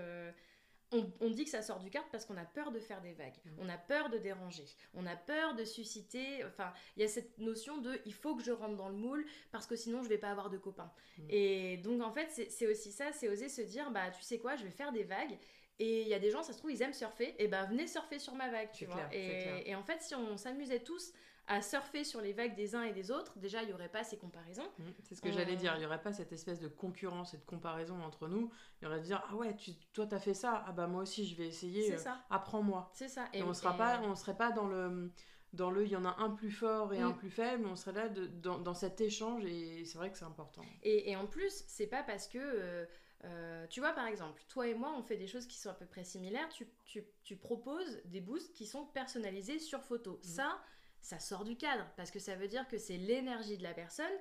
on, 1.21 1.31
dit 1.31 1.45
que 1.45 1.51
ça 1.51 1.63
sort 1.63 1.79
du 1.81 1.91
cadre 1.91 2.07
parce 2.13 2.25
qu'on 2.27 2.37
a 2.37 2.45
peur 2.45 2.71
de 2.71 2.79
faire 2.79 3.01
des 3.01 3.13
vagues, 3.13 3.37
mm. 3.45 3.51
on 3.61 3.69
a 3.69 3.79
peur 3.79 4.11
de 4.11 4.19
déranger, 4.19 4.67
on 4.95 5.07
a 5.07 5.17
peur 5.17 5.55
de 5.55 5.65
susciter. 5.65 6.45
Enfin, 6.45 6.73
il 6.97 7.03
y 7.03 7.05
a 7.05 7.09
cette 7.09 7.39
notion 7.39 7.79
de 7.79 7.99
il 8.05 8.15
faut 8.15 8.35
que 8.37 8.43
je 8.43 8.53
rentre 8.53 8.77
dans 8.77 8.89
le 8.89 8.97
moule 8.97 9.25
parce 9.51 9.67
que 9.67 9.77
sinon 9.77 10.03
je 10.03 10.09
vais 10.09 10.19
pas 10.19 10.31
avoir 10.31 10.51
de 10.51 10.59
copains. 10.59 10.93
Mm. 11.19 11.23
Et 11.31 11.77
donc 11.79 12.03
en 12.03 12.13
fait, 12.13 12.29
c'est 12.51 12.67
aussi 12.67 12.93
ça, 12.93 13.13
c'est 13.13 13.29
oser 13.29 13.49
se 13.49 13.63
dire 13.63 13.91
bah 13.91 14.11
tu 14.11 14.23
sais 14.23 14.39
quoi, 14.39 14.57
je 14.57 14.65
vais 14.65 14.71
faire 14.71 14.93
des 14.93 15.05
vagues. 15.05 15.39
Et 15.79 16.03
il 16.03 16.09
y 16.09 16.15
a 16.15 16.19
des 16.19 16.31
gens, 16.31 16.43
ça 16.43 16.53
se 16.53 16.59
trouve, 16.59 16.71
ils 16.71 16.83
aiment 16.83 16.93
surfer, 16.93 17.35
et 17.39 17.49
ben 17.49 17.65
venez 17.65 17.87
surfer 17.87 18.19
sur 18.19 18.35
ma 18.35 18.51
vague, 18.51 18.71
tu 18.73 18.85
vois. 18.85 19.09
et, 19.13 19.75
en 19.75 19.83
fait, 19.83 20.01
si 20.03 20.15
on 20.15 20.37
s'amusait 20.37 20.81
tous 20.81 21.13
à 21.47 21.61
surfer 21.61 22.05
sur 22.05 22.21
les 22.21 22.33
vagues 22.33 22.55
des 22.55 22.75
uns 22.75 22.85
et 22.85 22.93
des 22.93 23.11
autres, 23.11 23.39
déjà 23.39 23.63
il 23.63 23.69
n'y 23.69 23.73
aurait 23.73 23.89
pas 23.89 24.05
ces 24.05 24.17
comparaisons. 24.17 24.67
Mmh, 24.79 24.85
c'est 25.03 25.15
ce 25.17 25.23
que 25.23 25.33
j'allais 25.33 25.57
dire, 25.57 25.75
il 25.75 25.81
n'y 25.81 25.87
aurait 25.87 26.03
pas 26.03 26.13
cette 26.13 26.33
espèce 26.33 26.61
de 26.61 26.69
concurrence 26.69 27.35
et 27.35 27.39
de 27.39 27.45
comparaison 27.45 28.01
entre 28.03 28.29
nous. 28.29 28.51
Il 28.81 28.85
y 28.85 28.87
aurait 28.87 29.01
de 29.01 29.05
dire 29.05 29.23
ah 29.29 29.35
ouais, 29.35 29.55
tu, 29.57 29.73
toi 29.93 30.07
t'as 30.07 30.21
fait 30.21 30.35
ça, 30.35 30.65
ah 30.67 30.73
bah 30.73 30.87
moi 30.87 31.03
aussi 31.03 31.27
je 31.27 31.37
vais 31.37 31.49
essayer, 31.49 31.95
euh, 31.95 32.11
apprends-moi. 32.31 32.91
C'est 32.95 33.09
ça. 33.09 33.27
Et, 33.33 33.43
on 33.43 33.55
sera 33.55 33.77
pas, 33.77 34.01
on 34.03 34.15
serait 34.15 34.37
pas 34.37 34.53
dans 34.53 34.67
le 34.67 35.11
dans 35.53 35.71
le 35.71 35.85
il 35.85 35.91
y 35.91 35.97
en 35.97 36.05
a 36.05 36.17
un 36.19 36.31
plus 36.31 36.51
fort 36.51 36.95
et 36.95 37.01
un 37.01 37.11
mmh. 37.11 37.17
plus 37.17 37.31
faible, 37.31 37.67
on 37.67 37.77
serait 37.77 37.93
là 37.93 38.09
de, 38.09 38.27
dans, 38.27 38.59
dans, 38.59 38.73
cet 38.73 39.01
échange 39.01 39.45
et 39.45 39.85
c'est 39.85 39.99
vrai 39.99 40.11
que 40.11 40.17
c'est 40.17 40.25
important. 40.25 40.63
Et, 40.83 41.11
et, 41.11 41.17
en 41.17 41.27
plus, 41.27 41.65
c'est 41.67 41.87
pas 41.87 42.03
parce 42.03 42.27
que 42.27 42.39
euh, 42.39 42.87
euh, 43.25 43.67
tu 43.69 43.81
vois, 43.81 43.93
par 43.93 44.07
exemple, 44.07 44.43
toi 44.49 44.67
et 44.67 44.75
moi, 44.75 44.95
on 44.97 45.03
fait 45.03 45.17
des 45.17 45.27
choses 45.27 45.47
qui 45.47 45.59
sont 45.59 45.71
à 45.71 45.75
peu 45.75 45.87
près 45.87 46.05
similaires. 46.05 46.49
Tu, 46.49 46.67
tu, 46.85 47.05
tu 47.23 47.37
proposes 47.37 48.01
des 48.07 48.21
boosts 48.21 48.53
qui 48.55 48.67
sont 48.67 48.87
personnalisés 48.87 49.59
sur 49.59 49.83
photo. 49.83 50.13
Mmh. 50.13 50.27
Ça, 50.27 50.61
ça 51.03 51.19
sort 51.19 51.45
du 51.45 51.57
cadre 51.57 51.85
parce 51.97 52.11
que 52.11 52.19
ça 52.19 52.37
veut 52.37 52.49
dire 52.49 52.67
que 52.69 52.79
c'est 52.79 52.97
l'énergie 52.97 53.59
de 53.59 53.63
la 53.63 53.75
personne. 53.75 54.13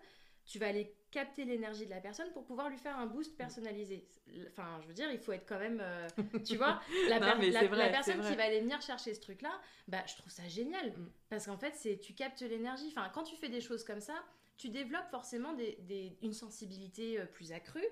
Tu 0.45 0.57
vas 0.57 0.67
aller 0.67 0.93
capter 1.11 1.45
l'énergie 1.45 1.85
de 1.85 1.91
la 1.91 2.01
personne 2.01 2.31
pour 2.33 2.43
pouvoir 2.43 2.69
lui 2.69 2.79
faire 2.79 2.97
un 2.97 3.05
boost 3.05 3.37
personnalisé. 3.37 4.07
Enfin, 4.47 4.79
je 4.81 4.87
veux 4.87 4.93
dire, 4.93 5.11
il 5.11 5.19
faut 5.19 5.31
être 5.31 5.47
quand 5.47 5.59
même, 5.59 5.79
euh, 5.79 6.07
tu 6.45 6.57
vois, 6.57 6.81
la, 7.09 7.19
personne 7.19 8.21
qui 8.21 8.35
va 8.35 8.45
aller 8.45 8.61
venir 8.61 8.81
chercher 8.81 9.13
ce 9.13 9.21
truc-là, 9.21 9.51
bah, 9.87 10.03
je 10.07 10.15
trouve 10.15 10.31
ça 10.31 10.47
génial 10.47 10.91
mm. 10.91 11.11
parce 11.29 11.45
qu'en 11.45 11.57
fait, 11.57 11.75
c'est 11.75 11.99
tu 11.99 12.15
captes 12.15 12.41
l'énergie. 12.41 12.87
Enfin, 12.87 13.09
quand 13.13 13.23
tu 13.23 13.35
fais 13.35 13.49
des 13.49 13.61
choses 13.61 13.83
comme 13.83 14.01
ça, 14.01 14.15
tu 14.57 14.69
développes 14.69 15.09
forcément 15.09 15.53
des, 15.53 16.17
une 16.21 16.33
sensibilité 16.33 17.19
euh, 17.19 17.25
plus 17.25 17.51
accrue 17.51 17.85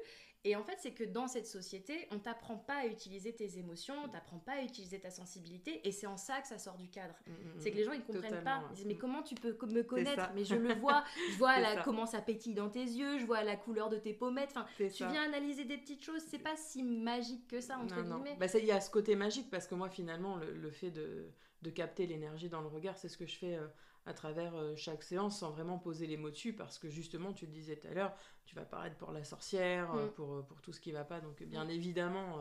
et 0.45 0.55
en 0.55 0.63
fait, 0.63 0.77
c'est 0.79 0.91
que 0.91 1.03
dans 1.03 1.27
cette 1.27 1.47
société, 1.47 2.07
on 2.11 2.19
t'apprend 2.19 2.55
pas 2.55 2.77
à 2.77 2.85
utiliser 2.85 3.33
tes 3.33 3.57
émotions, 3.57 3.95
on 4.05 4.07
t'apprend 4.07 4.39
pas 4.39 4.53
à 4.53 4.61
utiliser 4.61 4.97
ta 4.97 5.09
sensibilité, 5.09 5.85
et 5.85 5.91
c'est 5.91 6.07
en 6.07 6.15
ça 6.15 6.39
que 6.39 6.47
ça 6.47 6.57
sort 6.57 6.77
du 6.77 6.89
cadre. 6.89 7.13
Mm, 7.27 7.31
mm, 7.31 7.35
c'est 7.59 7.71
que 7.71 7.75
les 7.75 7.83
gens 7.83 7.91
ils 7.91 8.03
comprennent 8.03 8.43
pas. 8.43 8.63
Ils 8.71 8.75
disent 8.75 8.85
mais 8.85 8.95
comment 8.95 9.21
tu 9.21 9.35
peux 9.35 9.57
me 9.67 9.83
connaître 9.83 10.31
Mais 10.35 10.45
je 10.45 10.55
le 10.55 10.75
vois, 10.75 11.03
je 11.31 11.37
vois 11.37 11.59
la, 11.59 11.83
comment 11.83 12.05
ça 12.05 12.21
pétille 12.21 12.53
dans 12.53 12.69
tes 12.69 12.83
yeux, 12.83 13.19
je 13.19 13.25
vois 13.25 13.43
la 13.43 13.57
couleur 13.57 13.89
de 13.89 13.97
tes 13.97 14.13
pommettes. 14.13 14.51
Enfin, 14.55 14.65
tu 14.77 15.05
viens 15.05 15.23
analyser 15.23 15.65
des 15.65 15.77
petites 15.77 16.03
choses. 16.03 16.21
C'est 16.29 16.39
pas 16.39 16.55
si 16.55 16.83
magique 16.83 17.47
que 17.47 17.59
ça 17.59 17.77
entre 17.77 18.01
guillemets. 18.01 18.37
Bah 18.39 18.45
il 18.53 18.65
y 18.65 18.71
a 18.71 18.79
ce 18.79 18.89
côté 18.89 19.15
magique 19.15 19.49
parce 19.49 19.67
que 19.67 19.75
moi 19.75 19.89
finalement 19.89 20.37
le, 20.37 20.71
fait 20.71 20.91
de, 20.91 21.31
de 21.61 21.69
capter 21.69 22.07
l'énergie 22.07 22.47
dans 22.47 22.61
le 22.61 22.67
regard, 22.67 22.97
c'est 22.97 23.09
ce 23.09 23.17
que 23.17 23.25
je 23.25 23.35
fais. 23.35 23.55
Euh, 23.55 23.67
à 24.09 24.13
travers 24.13 24.55
euh, 24.55 24.75
chaque 24.75 25.03
séance 25.03 25.39
sans 25.39 25.51
vraiment 25.51 25.77
poser 25.77 26.07
les 26.07 26.17
mots 26.17 26.31
dessus 26.31 26.53
parce 26.53 26.79
que 26.79 26.89
justement 26.89 27.31
tu 27.31 27.45
le 27.45 27.51
disais 27.51 27.75
tout 27.75 27.87
à 27.87 27.93
l'heure 27.93 28.13
tu 28.45 28.55
vas 28.55 28.65
paraître 28.65 28.97
pour 28.97 29.11
la 29.11 29.23
sorcière 29.23 29.93
euh, 29.93 30.07
mm. 30.07 30.11
pour, 30.13 30.33
euh, 30.33 30.41
pour 30.41 30.59
tout 30.61 30.73
ce 30.73 30.81
qui 30.81 30.91
va 30.91 31.03
pas 31.03 31.21
donc 31.21 31.41
bien 31.43 31.65
mm. 31.65 31.69
évidemment 31.69 32.39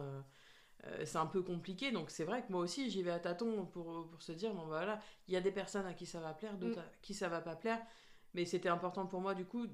c'est 1.05 1.19
un 1.19 1.27
peu 1.27 1.43
compliqué 1.43 1.91
donc 1.91 2.09
c'est 2.09 2.25
vrai 2.25 2.43
que 2.43 2.53
moi 2.53 2.61
aussi 2.61 2.89
j'y 2.89 3.03
vais 3.03 3.11
à 3.11 3.19
tâtons 3.19 3.67
pour, 3.67 4.09
pour 4.09 4.23
se 4.23 4.33
dire 4.33 4.55
bon 4.55 4.65
voilà 4.67 5.01
il 5.27 5.35
y 5.35 5.37
a 5.37 5.41
des 5.41 5.51
personnes 5.51 5.85
à 5.87 5.93
qui 5.93 6.07
ça 6.07 6.21
va 6.21 6.33
plaire 6.33 6.57
d'autres 6.57 6.79
mm. 6.79 6.85
à 6.85 6.93
qui 7.03 7.15
ça 7.15 7.29
va 7.29 7.41
pas 7.41 7.57
plaire 7.57 7.81
mais 8.33 8.45
c'était 8.45 8.69
important 8.69 9.07
pour 9.07 9.21
moi 9.21 9.35
du 9.35 9.45
coup 9.45 9.67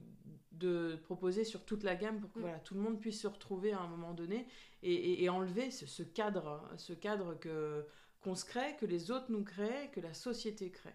de 0.52 0.96
proposer 1.04 1.44
sur 1.44 1.64
toute 1.64 1.82
la 1.84 1.94
gamme 1.94 2.20
pour 2.20 2.32
que 2.32 2.40
voilà, 2.40 2.58
tout 2.60 2.74
le 2.74 2.80
monde 2.80 2.98
puisse 3.00 3.20
se 3.20 3.26
retrouver 3.28 3.72
à 3.72 3.80
un 3.80 3.86
moment 3.86 4.14
donné 4.14 4.46
et, 4.82 5.22
et, 5.24 5.28
enlever 5.28 5.70
ce, 5.70 5.86
ce, 5.86 6.02
cadre 6.02 6.62
ce 6.76 6.92
cadre 6.92 7.34
que 7.34 7.86
qu'on 8.20 8.34
se 8.34 8.46
crée 8.46 8.74
que 8.76 8.86
les 8.86 9.10
autres 9.10 9.30
nous 9.30 9.44
créent 9.44 9.90
que 9.92 10.00
la 10.00 10.14
société 10.14 10.70
crée 10.70 10.94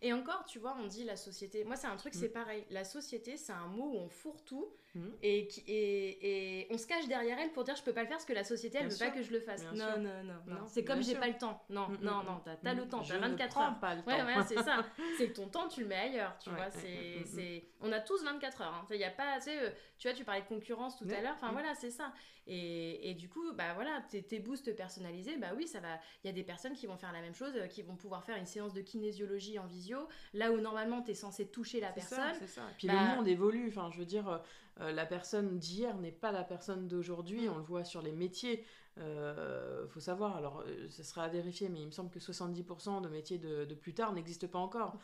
et 0.00 0.12
encore, 0.12 0.44
tu 0.44 0.58
vois, 0.58 0.76
on 0.80 0.86
dit 0.86 1.04
la 1.04 1.16
société. 1.16 1.64
Moi, 1.64 1.76
c'est 1.76 1.86
un 1.86 1.96
truc, 1.96 2.14
c'est 2.14 2.28
mm. 2.28 2.32
pareil. 2.32 2.64
La 2.70 2.84
société, 2.84 3.36
c'est 3.36 3.52
un 3.52 3.66
mot 3.66 3.92
où 3.92 3.96
on 3.96 4.08
fourre 4.08 4.42
tout 4.44 4.68
mm. 4.94 5.00
et, 5.22 5.48
et, 5.66 6.60
et, 6.62 6.66
on 6.70 6.78
se 6.78 6.86
cache 6.86 7.06
derrière 7.06 7.38
elle 7.38 7.52
pour 7.52 7.64
dire 7.64 7.76
je 7.76 7.82
peux 7.82 7.92
pas 7.92 8.02
le 8.02 8.08
faire 8.08 8.16
parce 8.16 8.26
que 8.26 8.32
la 8.32 8.44
société, 8.44 8.78
elle 8.80 8.88
veut 8.88 8.98
pas 8.98 9.10
que 9.10 9.22
je 9.22 9.32
le 9.32 9.40
fasse. 9.40 9.64
Non, 9.74 9.98
non, 9.98 10.22
non, 10.24 10.34
non, 10.46 10.66
C'est 10.66 10.84
comme 10.84 11.02
j'ai 11.02 11.14
pas 11.14 11.28
le 11.28 11.38
temps. 11.38 11.62
Non, 11.70 11.88
mm, 11.88 11.98
non, 12.02 12.22
non, 12.22 12.42
t'as 12.44 12.70
as 12.70 12.74
le 12.74 12.88
temps, 12.88 13.02
t'as 13.02 13.18
24 13.18 13.58
heures. 13.58 13.78
Pas 13.80 13.94
le 13.94 14.02
temps. 14.02 14.10
Ouais, 14.10 14.22
ouais, 14.22 14.44
c'est 14.46 14.62
ça. 14.62 14.84
c'est 15.18 15.28
que 15.28 15.36
ton 15.36 15.48
temps, 15.48 15.68
tu 15.68 15.80
le 15.80 15.86
mets 15.86 15.96
ailleurs, 15.96 16.36
tu 16.38 16.50
vois. 16.50 16.70
c'est, 16.70 17.24
c'est... 17.24 17.64
On 17.80 17.90
a 17.92 18.00
tous 18.00 18.22
24 18.24 18.62
heures. 18.62 18.74
Hein. 18.74 18.86
Il 18.90 18.96
y 18.96 19.04
a 19.04 19.10
pas, 19.10 19.36
tu 19.38 19.44
sais, 19.44 19.58
euh, 19.58 19.70
tu 19.98 20.08
vois, 20.08 20.16
tu 20.16 20.24
parlais 20.24 20.42
de 20.42 20.46
concurrence 20.46 20.96
tout 20.96 21.04
à 21.04 21.20
l'heure. 21.20 21.34
Enfin, 21.34 21.52
voilà, 21.52 21.74
c'est 21.74 21.90
ça. 21.90 22.12
Et, 22.46 23.10
et, 23.10 23.14
du 23.14 23.28
coup, 23.28 23.52
bah 23.54 23.72
voilà, 23.74 24.02
tes, 24.10 24.22
tes 24.22 24.40
boosts 24.40 24.74
personnalisés, 24.74 25.36
bah 25.36 25.52
oui, 25.56 25.68
ça 25.68 25.80
va. 25.80 26.00
Il 26.22 26.26
y 26.26 26.30
a 26.30 26.32
des 26.32 26.42
personnes 26.42 26.74
qui 26.74 26.86
vont 26.86 26.96
faire 26.96 27.12
la 27.12 27.20
même 27.20 27.34
chose, 27.34 27.52
euh, 27.54 27.68
qui 27.68 27.82
vont 27.82 27.94
pouvoir 27.94 28.24
faire 28.24 28.36
une 28.36 28.46
séance 28.46 28.74
de 28.74 28.80
kinésiologie 28.80 29.58
en 29.58 29.66
visio, 29.66 30.08
là 30.34 30.50
où 30.50 30.58
normalement 30.58 31.02
tu 31.02 31.12
es 31.12 31.14
censé 31.14 31.46
toucher 31.46 31.80
la 31.80 31.92
personne. 31.92 32.18
Ça. 32.46 32.62
Puis 32.76 32.88
le 32.88 32.94
bah 32.94 33.16
monde 33.16 33.28
évolue. 33.28 33.68
Enfin, 33.68 33.90
je 33.92 33.98
veux 33.98 34.04
dire, 34.04 34.28
euh, 34.28 34.38
euh, 34.80 34.92
la 34.92 35.06
personne 35.06 35.58
d'hier 35.58 35.96
n'est 35.98 36.12
pas 36.12 36.32
la 36.32 36.42
personne 36.42 36.88
d'aujourd'hui. 36.88 37.46
Mm. 37.46 37.52
On 37.52 37.58
le 37.58 37.64
voit 37.64 37.84
sur 37.84 38.02
les 38.02 38.12
métiers. 38.12 38.64
Euh, 38.98 39.86
faut 39.88 40.00
savoir, 40.00 40.36
alors 40.36 40.64
ce 40.90 41.02
sera 41.02 41.24
à 41.24 41.28
vérifier, 41.28 41.68
mais 41.68 41.80
il 41.80 41.86
me 41.86 41.92
semble 41.92 42.10
que 42.10 42.18
70% 42.18 43.02
de 43.02 43.08
métiers 43.08 43.38
de, 43.38 43.64
de, 43.64 43.74
plus 43.74 43.94
tard 43.94 44.12
n'existent 44.12 44.48
pas 44.48 44.58
encore. 44.58 44.98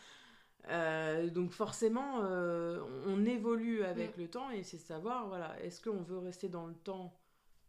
donc 1.33 1.53
forcément, 1.53 2.19
on 3.07 3.25
évolue 3.25 3.85
avec 3.85 4.17
mm. 4.17 4.21
le 4.21 4.29
temps 4.29 4.51
et 4.51 4.63
c'est 4.63 4.79
savoir, 4.79 5.29
voilà, 5.29 5.59
est-ce 5.63 5.81
qu'on 5.81 6.03
veut 6.03 6.19
rester 6.19 6.49
dans 6.49 6.67
le 6.67 6.75
temps 6.75 7.15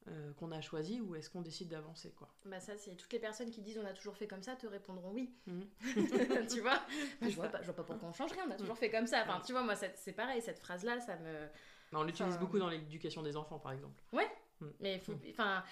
euh, 0.07 0.33
qu'on 0.33 0.51
a 0.51 0.61
choisi 0.61 1.01
ou 1.01 1.15
est-ce 1.15 1.29
qu'on 1.29 1.41
décide 1.41 1.67
d'avancer 1.67 2.11
quoi 2.11 2.29
Bah 2.45 2.59
ça 2.59 2.77
c'est 2.77 2.95
toutes 2.95 3.11
les 3.11 3.19
personnes 3.19 3.51
qui 3.51 3.61
disent 3.61 3.77
on 3.77 3.85
a 3.85 3.93
toujours 3.93 4.15
fait 4.15 4.27
comme 4.27 4.41
ça 4.41 4.55
te 4.55 4.65
répondront 4.65 5.11
oui. 5.11 5.29
Mhm. 5.45 5.67
tu 6.49 6.61
vois? 6.61 6.81
Je, 7.21 7.35
vois 7.35 7.49
pas, 7.49 7.59
je 7.61 7.65
vois 7.65 7.75
pas 7.75 7.83
pourquoi 7.83 8.09
on 8.09 8.13
changerait, 8.13 8.39
on 8.47 8.51
a 8.51 8.55
toujours 8.55 8.77
fait 8.77 8.89
comme 8.89 9.07
ça. 9.07 9.23
Enfin 9.23 9.41
tu 9.45 9.51
vois 9.51 9.63
moi 9.63 9.75
c'est 9.75 10.13
pareil 10.13 10.41
cette 10.41 10.59
phrase 10.59 10.83
là 10.83 10.99
ça 10.99 11.17
me 11.17 11.47
on 11.91 12.03
l'utilise 12.03 12.37
beaucoup 12.37 12.59
dans 12.59 12.69
l'éducation 12.69 13.21
des 13.23 13.35
enfants 13.35 13.59
par 13.59 13.73
exemple. 13.73 14.01
Ouais. 14.13 14.29
Mhm. 14.61 14.73
Mais 14.79 15.01
enfin 15.31 15.63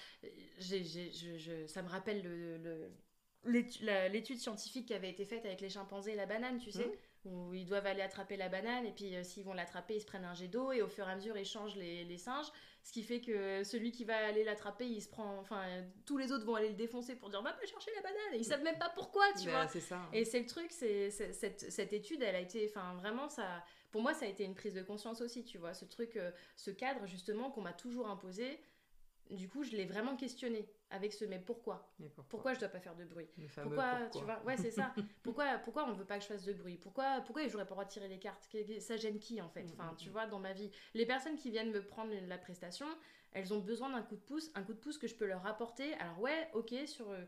ça 1.68 1.82
me 1.82 1.90
rappelle 1.90 2.22
le, 2.24 2.92
l'étude 4.10 4.40
scientifique 4.40 4.88
qui 4.88 4.94
avait 4.94 5.10
été 5.10 5.26
faite 5.26 5.46
avec 5.46 5.62
les 5.62 5.70
chimpanzés 5.70 6.14
et 6.14 6.16
la 6.16 6.26
banane, 6.26 6.60
tu 6.60 6.72
sais, 6.72 6.86
mhm. 6.86 6.94
Où 7.28 7.54
ils 7.54 7.66
doivent 7.66 7.86
aller 7.86 8.02
attraper 8.02 8.38
la 8.38 8.50
banane 8.50 8.86
et 8.86 8.92
puis 8.92 9.16
euh, 9.16 9.24
s'ils 9.24 9.44
vont 9.44 9.54
l'attraper, 9.54 9.96
ils 9.96 10.02
se 10.02 10.06
prennent 10.06 10.26
un 10.26 10.34
jet 10.34 10.48
d'eau 10.48 10.72
et 10.72 10.82
au 10.82 10.88
fur 10.88 11.08
et 11.08 11.12
à 11.12 11.16
mesure 11.16 11.38
ils 11.38 11.46
changent 11.46 11.76
les, 11.76 12.04
les 12.04 12.18
singes. 12.18 12.48
Ce 12.88 12.94
qui 12.94 13.04
fait 13.04 13.20
que 13.20 13.66
celui 13.66 13.92
qui 13.92 14.06
va 14.06 14.16
aller 14.16 14.46
l'attraper, 14.46 14.88
il 14.88 15.02
se 15.02 15.10
prend. 15.10 15.40
Enfin, 15.40 15.62
tous 16.06 16.18
les 16.18 16.32
autres 16.32 16.46
vont 16.46 16.56
aller 16.56 16.70
le 16.70 16.76
défoncer 16.76 17.16
pour 17.16 17.30
dire 17.30 17.42
va 17.42 17.52
pas 17.52 17.66
chercher 17.66 17.92
la 17.94 18.02
banane. 18.02 18.34
Et 18.34 18.38
ils 18.38 18.46
savent 18.46 18.64
même 18.64 18.78
pas 18.78 18.90
pourquoi, 18.96 19.26
tu 19.38 19.48
bah, 19.48 19.52
vois. 19.52 19.68
C'est 19.68 19.82
ça. 19.82 20.08
Et 20.14 20.24
c'est 20.24 20.40
le 20.40 20.46
truc, 20.46 20.68
c'est 20.72 21.10
cette, 21.10 21.70
cette, 21.70 21.92
étude, 21.92 22.22
elle 22.22 22.36
a 22.36 22.40
été. 22.40 22.66
Enfin, 22.70 22.96
vraiment, 22.96 23.28
ça. 23.28 23.62
Pour 23.92 24.02
moi, 24.02 24.14
ça 24.14 24.24
a 24.24 24.30
été 24.30 24.46
une 24.46 24.56
prise 24.56 24.74
de 24.74 24.84
conscience 24.84 25.20
aussi, 25.20 25.44
tu 25.44 25.58
vois. 25.58 25.74
Ce 25.74 25.84
truc, 25.84 26.16
euh, 26.16 26.32
ce 26.56 26.72
cadre, 26.72 27.06
justement, 27.08 27.52
qu'on 27.52 27.60
m'a 27.60 27.74
toujours 27.74 28.08
imposé 28.08 28.58
du 29.32 29.50
coup, 29.50 29.64
je 29.64 29.72
l'ai 29.72 29.86
vraiment 29.86 30.16
questionné 30.16 30.70
avec 30.90 31.14
ce 31.14 31.26
mais 31.26 31.40
pourquoi, 31.40 31.92
pourquoi? 32.30 32.54
Je 32.54 32.60
dois 32.60 32.70
pas 32.70 32.80
faire 32.80 32.96
de 32.96 33.04
bruit? 33.04 33.28
Pourquoi, 33.62 34.08
tu 34.14 34.24
vois? 34.24 34.42
Ouais 34.46 34.56
c'est 34.58 34.72
ça. 34.72 34.94
Pourquoi 35.24 35.58
pourquoi 35.58 35.88
on 35.90 35.94
veut 35.94 36.06
pas 36.06 36.18
que 36.18 36.24
je 36.24 36.28
fasse 36.30 36.46
de 36.46 36.54
bruit? 36.54 36.78
Pourquoi 36.78 37.22
pourquoi 37.26 37.46
j'aurais 37.48 37.66
pas 37.66 37.72
le 37.72 37.76
droit 37.76 37.86
de 37.86 37.90
tirer 37.90 38.08
les 38.08 38.20
cartes? 38.20 38.48
Ça 38.80 38.96
gêne 38.96 39.20
qui 39.20 39.42
en 39.42 39.50
fait? 39.50 39.64
Mm, 39.64 39.72
enfin 39.74 39.92
mm, 39.92 39.98
tu 39.98 40.10
mm. 40.10 40.12
vois 40.12 40.26
dans 40.28 40.40
ma 40.40 40.54
vie. 40.54 40.72
Les 40.94 41.06
personnes 41.06 41.36
qui 41.36 41.52
viennent 41.52 41.72
me 41.72 41.86
prendre 41.86 42.14
la 42.28 42.38
prestation 42.38 42.88
elles 43.34 43.54
ont 43.54 43.60
besoin 43.60 43.90
d'un 43.90 44.02
coup 44.02 44.16
de 44.16 44.22
pouce 44.22 44.50
un 44.56 44.64
coup 44.64 44.74
de 44.74 44.80
pouce 44.80 44.98
que 44.98 45.08
je 45.08 45.16
peux 45.16 45.26
leur 45.26 45.46
apporter. 45.46 45.94
Alors 45.96 46.20
ouais 46.22 46.50
ok 46.54 46.74
sur 46.86 47.10
euh, 47.12 47.24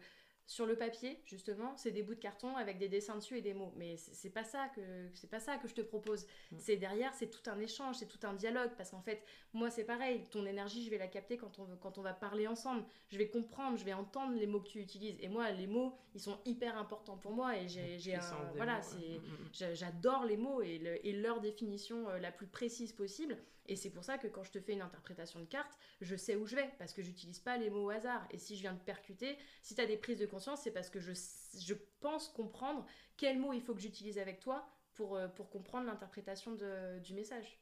sur 0.49 0.65
le 0.65 0.75
papier, 0.75 1.21
justement, 1.25 1.77
c'est 1.77 1.91
des 1.91 2.01
bouts 2.01 2.15
de 2.15 2.19
carton 2.19 2.57
avec 2.57 2.79
des 2.79 2.89
dessins 2.89 3.15
dessus 3.15 3.37
et 3.37 3.41
des 3.41 3.53
mots. 3.53 3.71
Mais 3.77 3.97
c'est 3.97 4.31
pas 4.31 4.43
ça 4.43 4.67
que 4.75 4.81
c'est 5.13 5.29
pas 5.29 5.39
ça 5.39 5.57
que 5.57 5.67
je 5.67 5.75
te 5.75 5.81
propose. 5.81 6.25
Mm. 6.51 6.55
C'est 6.57 6.75
derrière, 6.75 7.13
c'est 7.13 7.29
tout 7.29 7.47
un 7.51 7.59
échange, 7.59 7.97
c'est 7.97 8.07
tout 8.07 8.25
un 8.25 8.33
dialogue. 8.33 8.71
Parce 8.75 8.89
qu'en 8.89 9.01
fait, 9.03 9.21
moi, 9.53 9.69
c'est 9.69 9.83
pareil. 9.83 10.23
Ton 10.31 10.47
énergie, 10.47 10.83
je 10.83 10.89
vais 10.89 10.97
la 10.97 11.07
capter 11.07 11.37
quand 11.37 11.59
on 11.59 11.67
quand 11.77 11.99
on 11.99 12.01
va 12.01 12.13
parler 12.13 12.47
ensemble. 12.47 12.83
Je 13.09 13.19
vais 13.19 13.29
comprendre, 13.29 13.77
je 13.77 13.85
vais 13.85 13.93
entendre 13.93 14.33
les 14.39 14.47
mots 14.47 14.59
que 14.59 14.69
tu 14.69 14.79
utilises. 14.79 15.17
Et 15.19 15.27
moi, 15.27 15.51
les 15.51 15.67
mots, 15.67 15.93
ils 16.15 16.21
sont 16.21 16.39
hyper 16.45 16.79
importants 16.79 17.17
pour 17.17 17.33
moi. 17.33 17.55
Et 17.55 17.67
j'ai 17.67 18.15
un 18.15 18.51
voilà, 18.55 18.81
c'est 18.81 18.97
mm, 18.97 19.69
mm, 19.69 19.75
j'adore 19.75 20.25
les 20.25 20.37
mots 20.37 20.63
et, 20.63 20.81
et 21.03 21.13
leur 21.13 21.41
définition 21.41 22.09
euh, 22.09 22.17
la 22.17 22.31
plus 22.31 22.47
précise 22.47 22.91
possible. 22.91 23.37
Et 23.69 23.75
c'est 23.75 23.91
pour 23.91 24.03
ça 24.03 24.17
que 24.17 24.27
quand 24.27 24.43
je 24.43 24.51
te 24.51 24.59
fais 24.59 24.73
une 24.73 24.81
interprétation 24.81 25.39
de 25.39 25.45
carte, 25.45 25.77
je 26.01 26.15
sais 26.15 26.35
où 26.35 26.47
je 26.47 26.55
vais, 26.55 26.69
parce 26.79 26.91
que 26.91 27.03
j'utilise 27.03 27.37
pas 27.37 27.55
les 27.55 27.69
mots 27.69 27.85
au 27.85 27.89
hasard. 27.91 28.27
Et 28.31 28.39
si 28.39 28.55
je 28.55 28.61
viens 28.61 28.73
de 28.73 28.79
percuter, 28.79 29.37
si 29.61 29.75
tu 29.75 29.81
as 29.81 29.85
des 29.85 29.95
prises 29.95 30.17
de 30.17 30.25
c'est 30.55 30.71
parce 30.71 30.89
que 30.89 30.99
je, 30.99 31.11
je 31.59 31.73
pense 31.99 32.27
comprendre 32.29 32.85
quel 33.17 33.39
mot 33.39 33.53
il 33.53 33.61
faut 33.61 33.73
que 33.73 33.81
j'utilise 33.81 34.17
avec 34.17 34.39
toi 34.39 34.67
pour, 34.93 35.15
euh, 35.15 35.27
pour 35.27 35.49
comprendre 35.49 35.85
l'interprétation 35.87 36.57
du 37.03 37.13
message. 37.13 37.59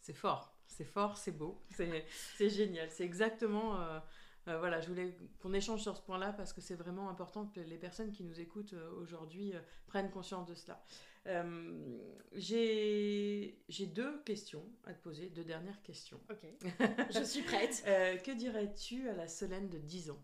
C'est 0.00 0.14
fort, 0.14 0.54
c'est 0.66 0.84
fort, 0.84 1.16
c'est 1.16 1.32
beau, 1.32 1.62
c'est 1.70 2.50
génial, 2.50 2.90
c'est 2.90 3.04
exactement... 3.04 3.80
Euh, 3.80 4.00
euh, 4.48 4.58
voilà, 4.58 4.80
je 4.80 4.88
voulais 4.88 5.14
qu'on 5.40 5.52
échange 5.52 5.82
sur 5.82 5.94
ce 5.94 6.00
point-là 6.00 6.32
parce 6.32 6.54
que 6.54 6.62
c'est 6.62 6.74
vraiment 6.74 7.10
important 7.10 7.46
que 7.46 7.60
les 7.60 7.76
personnes 7.76 8.10
qui 8.10 8.24
nous 8.24 8.40
écoutent 8.40 8.74
aujourd'hui 8.96 9.52
prennent 9.86 10.10
conscience 10.10 10.46
de 10.46 10.54
cela. 10.54 10.82
Euh, 11.26 11.98
j'ai 12.32 13.86
deux 13.86 14.22
questions 14.22 14.64
à 14.86 14.94
te 14.94 15.02
poser, 15.02 15.28
deux 15.30 15.44
dernières 15.44 15.82
questions. 15.82 16.20
Ok, 16.30 16.46
je 17.10 17.24
suis 17.24 17.42
prête. 17.42 17.82
Euh, 17.86 18.16
que 18.16 18.30
dirais-tu 18.30 19.08
à 19.08 19.14
la 19.14 19.28
Solène 19.28 19.68
de 19.68 19.78
10 19.78 20.10
ans? 20.10 20.22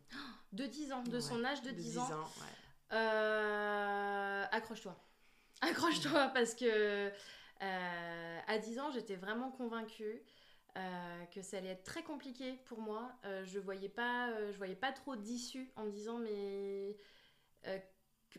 De 0.52 0.64
10 0.64 0.92
ans, 0.92 1.02
de 1.02 1.20
son 1.20 1.44
âge 1.44 1.62
de 1.62 1.70
10, 1.70 1.98
ans, 1.98 2.08
euh, 2.92 4.44
Accroche-toi. 4.50 4.96
Accroche-toi 5.60 6.28
parce 6.28 6.54
que 6.54 7.10
à 7.60 8.58
10 8.58 8.78
ans, 8.78 8.90
j'étais 8.90 9.16
vraiment 9.16 9.50
convaincue 9.50 10.22
que 11.34 11.42
ça 11.42 11.58
allait 11.58 11.70
être 11.70 11.84
très 11.84 12.02
compliqué 12.02 12.58
pour 12.66 12.80
moi. 12.80 13.12
je 13.44 13.58
voyais 13.58 13.88
pas, 13.88 14.30
je 14.52 14.56
voyais 14.56 14.76
pas 14.76 14.92
trop 14.92 15.16
d'issue 15.16 15.70
en 15.76 15.84
me 15.84 15.90
disant 15.90 16.18
mais 16.18 16.96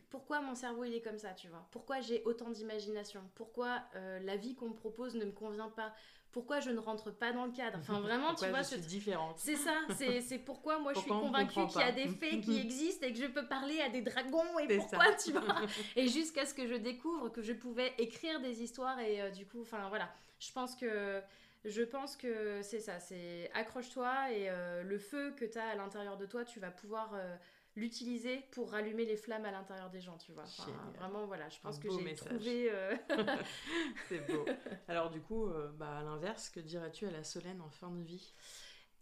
pourquoi 0.09 0.41
mon 0.41 0.55
cerveau 0.55 0.83
il 0.83 0.93
est 0.93 1.01
comme 1.01 1.17
ça, 1.17 1.33
tu 1.33 1.47
vois? 1.47 1.67
Pourquoi 1.71 1.99
j'ai 2.01 2.23
autant 2.25 2.49
d'imagination? 2.49 3.21
Pourquoi 3.35 3.81
euh, 3.95 4.19
la 4.19 4.35
vie 4.37 4.55
qu'on 4.55 4.69
me 4.69 4.75
propose 4.75 5.15
ne 5.15 5.25
me 5.25 5.31
convient 5.31 5.69
pas? 5.69 5.93
Pourquoi 6.31 6.59
je 6.59 6.69
ne 6.69 6.79
rentre 6.79 7.11
pas 7.11 7.31
dans 7.31 7.45
le 7.45 7.51
cadre? 7.51 7.79
Enfin 7.79 7.99
vraiment, 8.01 8.35
tu 8.35 8.47
vois, 8.49 8.61
je 8.61 8.67
suis 8.67 8.81
différente? 8.81 9.37
C'est 9.37 9.55
ça, 9.55 9.75
c'est 9.97 10.39
pourquoi 10.39 10.79
moi 10.79 10.93
je 10.93 10.99
suis 10.99 11.09
convaincue 11.09 11.65
qu'il 11.67 11.81
y 11.81 11.83
a 11.83 11.91
des 11.91 12.07
fées 12.07 12.41
qui 12.41 12.57
existent 12.61 13.07
et 13.07 13.13
que 13.13 13.19
je 13.19 13.27
peux 13.27 13.47
parler 13.47 13.81
à 13.81 13.89
des 13.89 14.01
dragons 14.01 14.59
et 14.59 14.77
pourquoi, 14.77 15.13
tu 15.13 15.31
vois? 15.31 15.41
Et 15.95 16.07
jusqu'à 16.07 16.45
ce 16.45 16.53
que 16.53 16.67
je 16.67 16.75
découvre 16.75 17.29
que 17.29 17.41
je 17.41 17.53
pouvais 17.53 17.93
écrire 17.97 18.39
des 18.41 18.61
histoires 18.61 18.99
et 18.99 19.21
euh, 19.21 19.29
du 19.31 19.45
coup, 19.47 19.61
enfin 19.61 19.89
voilà, 19.89 20.11
je 20.39 20.51
pense 20.51 20.75
que 20.75 21.21
je 21.65 21.81
pense 21.81 22.15
que 22.15 22.61
c'est 22.61 22.79
ça, 22.79 22.99
c'est 22.99 23.49
accroche-toi 23.53 24.31
et 24.31 24.49
euh, 24.49 24.83
le 24.83 24.97
feu 24.97 25.33
que 25.37 25.45
tu 25.45 25.57
as 25.57 25.69
à 25.69 25.75
l'intérieur 25.75 26.17
de 26.17 26.25
toi, 26.25 26.45
tu 26.45 26.59
vas 26.59 26.71
pouvoir 26.71 27.13
l'utiliser 27.77 28.43
pour 28.51 28.71
rallumer 28.71 29.05
les 29.05 29.15
flammes 29.15 29.45
à 29.45 29.51
l'intérieur 29.51 29.89
des 29.91 30.01
gens, 30.01 30.17
tu 30.17 30.33
vois. 30.33 30.45
vraiment, 30.95 31.25
voilà, 31.27 31.47
je 31.47 31.59
pense 31.59 31.77
que 31.77 31.87
j'ai 31.89 32.15
trouvé. 32.15 32.69
Euh, 32.71 32.95
c'est 34.09 34.19
beau. 34.27 34.45
Alors, 34.87 35.11
du 35.11 35.21
coup, 35.21 35.47
euh, 35.47 35.71
bah, 35.77 35.99
à 35.99 36.03
l'inverse, 36.03 36.49
que 36.49 36.59
dirais-tu 36.59 37.05
à 37.05 37.11
la 37.11 37.23
Solène 37.23 37.61
en 37.61 37.69
fin 37.69 37.91
de 37.91 38.01
vie? 38.01 38.33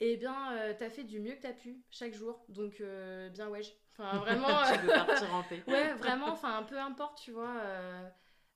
Eh 0.02 0.18
bien, 0.18 0.58
euh, 0.58 0.74
t'as 0.78 0.90
fait 0.90 1.06
du 1.06 1.22
mieux 1.22 1.36
que 1.36 1.42
t'as 1.42 1.54
pu 1.54 1.82
chaque 1.90 2.14
jour, 2.14 2.44
donc 2.50 2.84
bien 3.32 3.48
ouais. 3.48 3.62
Enfin, 3.98 4.18
vraiment. 4.20 4.48
tu 4.74 4.80
veux 4.80 4.88
partir 4.88 5.34
en 5.34 5.44
paix. 5.44 5.64
ouais, 5.68 5.94
vraiment, 5.94 6.28
enfin, 6.28 6.64
peu 6.64 6.78
importe, 6.78 7.18
tu 7.18 7.32
vois. 7.32 7.62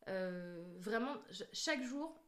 vraiment, 0.05 1.15
chaque 1.53 1.82
jour, 1.82 2.21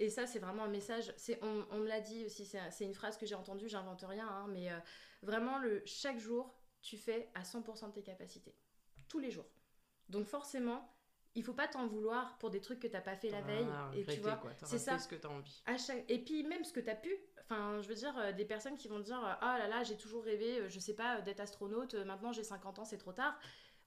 et 0.00 0.10
ça, 0.10 0.26
c'est 0.26 0.40
vraiment 0.40 0.64
un 0.64 0.68
message. 0.68 1.14
C'est, 1.16 1.38
on, 1.44 1.66
on 1.70 1.78
me 1.78 1.86
l'a 1.86 2.00
dit 2.00 2.26
aussi, 2.26 2.44
c'est, 2.44 2.84
une 2.84 2.94
phrase 2.94 3.16
que 3.16 3.26
j'ai 3.26 3.36
entendue, 3.36 3.68
j'invente 3.68 4.04
rien, 4.08 4.26
hein, 4.26 4.48
mais 4.48 4.70
vraiment, 5.22 5.58
le, 5.58 5.84
chaque 5.86 6.18
jour, 6.18 6.57
tu 6.82 6.96
fais 6.96 7.30
à 7.34 7.42
100% 7.42 7.88
de 7.88 7.92
tes 7.92 8.02
capacités. 8.02 8.54
Tous 9.08 9.18
les 9.18 9.30
jours. 9.30 9.48
Donc 10.08 10.26
forcément, 10.26 10.88
il 11.34 11.44
faut 11.44 11.52
pas 11.52 11.68
t'en 11.68 11.86
vouloir 11.86 12.36
pour 12.38 12.50
des 12.50 12.60
trucs 12.60 12.80
que 12.80 12.86
t'as 12.86 13.00
pas 13.00 13.16
fait 13.16 13.30
la 13.30 13.40
veille. 13.42 13.66
Ah, 13.70 13.90
et 13.94 14.04
tu 14.04 14.20
vois, 14.20 14.40
c'est 14.64 14.78
ça. 14.78 14.98
ce 14.98 15.08
que 15.08 15.14
as 15.26 15.30
envie. 15.30 15.62
Et 16.08 16.18
puis 16.18 16.42
même 16.44 16.64
ce 16.64 16.72
que 16.72 16.80
tu 16.80 16.90
as 16.90 16.96
pu. 16.96 17.10
Enfin, 17.44 17.80
je 17.80 17.88
veux 17.88 17.94
dire, 17.94 18.14
euh, 18.18 18.32
des 18.32 18.44
personnes 18.44 18.76
qui 18.76 18.88
vont 18.88 19.00
dire 19.00 19.20
Ah 19.22 19.38
oh 19.40 19.58
là 19.58 19.68
là, 19.68 19.82
j'ai 19.82 19.96
toujours 19.96 20.22
rêvé, 20.22 20.58
euh, 20.58 20.68
je 20.68 20.78
sais 20.80 20.94
pas, 20.94 21.22
d'être 21.22 21.40
astronaute, 21.40 21.94
euh, 21.94 22.04
maintenant 22.04 22.30
j'ai 22.30 22.44
50 22.44 22.78
ans, 22.78 22.84
c'est 22.84 22.98
trop 22.98 23.12
tard. 23.12 23.38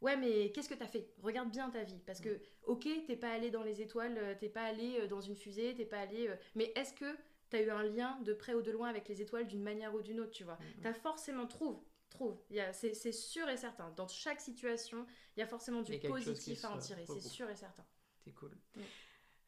Ouais, 0.01 0.17
mais 0.17 0.51
qu'est-ce 0.51 0.67
que 0.67 0.73
tu 0.73 0.82
as 0.82 0.88
fait? 0.88 1.13
Regarde 1.21 1.51
bien 1.51 1.69
ta 1.69 1.84
vie. 1.84 2.01
Parce 2.08 2.21
que, 2.21 2.41
ok, 2.63 2.88
t'es 3.06 3.15
pas 3.15 3.30
allé 3.30 3.51
dans 3.51 3.62
les 3.62 3.84
étoiles, 3.84 4.36
t'es 4.39 4.49
pas 4.49 4.63
allé 4.63 5.08
dans 5.08 5.21
une 5.21 5.36
fusée, 5.36 5.75
t'es 5.75 5.86
pas 5.86 5.99
allé. 5.99 6.27
Mais 6.56 6.73
est-ce 6.75 6.93
que 6.93 7.15
tu 7.51 7.58
as 7.58 7.62
eu 7.62 7.69
un 7.69 7.84
lien 7.84 8.19
de 8.21 8.34
près 8.34 8.56
ou 8.56 8.63
de 8.63 8.71
loin 8.71 8.89
avec 8.89 9.08
les 9.08 9.21
étoiles 9.21 9.45
d'une 9.45 9.62
manière 9.62 9.93
ou 9.93 10.01
d'une 10.01 10.19
autre, 10.19 10.32
tu 10.32 10.43
vois? 10.43 10.58
Tu 10.82 10.88
as 10.88 10.93
forcément 10.95 11.45
trouvé 11.45 11.77
trouve. 12.12 12.38
C'est 12.74 13.12
sûr 13.12 13.50
et 13.50 13.58
certain. 13.58 13.91
Dans 13.95 14.08
chaque 14.08 14.39
situation, 14.39 15.06
il 15.36 15.39
y 15.39 15.43
a 15.43 15.47
forcément 15.47 15.82
du 15.82 16.00
positif 16.00 16.63
à 16.65 16.71
en 16.71 16.78
tirer. 16.78 17.06
C'est 17.08 17.21
sûr 17.21 17.50
et 17.50 17.56
certain. 17.56 17.86
C'est 18.24 18.34
cool. 18.34 18.56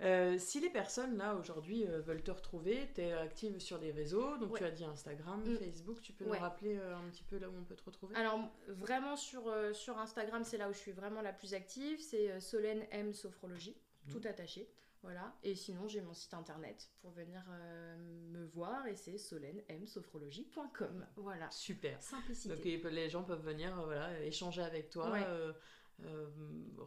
Euh, 0.02 0.38
si 0.38 0.60
les 0.60 0.70
personnes 0.70 1.18
là 1.18 1.36
aujourd'hui 1.36 1.88
euh, 1.88 2.02
veulent 2.02 2.24
te 2.24 2.32
retrouver, 2.32 2.90
tu 2.94 3.02
es 3.02 3.14
active 3.14 3.60
sur 3.60 3.78
les 3.78 3.92
réseaux, 3.92 4.38
donc 4.38 4.58
tu 4.58 4.64
as 4.64 4.72
dit 4.72 4.84
Instagram, 4.84 5.42
mm. 5.46 5.58
Facebook, 5.58 6.02
tu 6.02 6.12
peux 6.12 6.26
nous 6.26 6.32
rappeler 6.32 6.78
euh, 6.78 6.98
un 6.98 7.10
petit 7.10 7.24
peu 7.24 7.38
là 7.38 7.48
où 7.48 7.54
on 7.56 7.64
peut 7.64 7.76
te 7.76 7.86
retrouver? 7.86 8.16
Alors 8.16 8.40
vraiment 8.68 9.16
sur, 9.16 9.54
sur 9.74 9.98
Instagram, 10.00 10.44
c'est 10.44 10.58
là 10.58 10.68
où 10.70 10.74
je 10.74 10.80
suis 10.80 10.92
vraiment 10.92 11.22
la 11.22 11.32
plus 11.32 11.54
active, 11.54 12.02
c'est 12.02 12.42
Solène 12.42 12.86
M 12.92 13.14
Sophrologie, 13.14 13.78
mm. 14.08 14.12
tout 14.12 14.22
attaché. 14.26 14.68
Voilà. 15.04 15.36
Et 15.44 15.54
sinon, 15.54 15.88
j'ai 15.88 16.02
mon 16.02 16.14
site 16.14 16.34
internet 16.34 16.90
pour 17.02 17.12
venir 17.12 17.44
euh, 17.50 17.98
me 18.32 18.46
voir 18.46 18.88
et 18.88 18.96
c'est 18.96 19.18
solennemsophrologie.com. 19.18 21.06
Voilà. 21.18 21.52
Super. 21.52 22.02
Simplicité. 22.02 22.56
Donc 22.56 22.92
les 22.92 23.10
gens 23.10 23.24
peuvent 23.24 23.44
venir 23.46 23.78
euh, 23.78 23.86
voilà, 23.86 24.18
échanger 24.24 24.64
avec 24.64 24.90
toi. 24.90 25.14
Euh, 25.14 25.52
euh, 26.06 26.26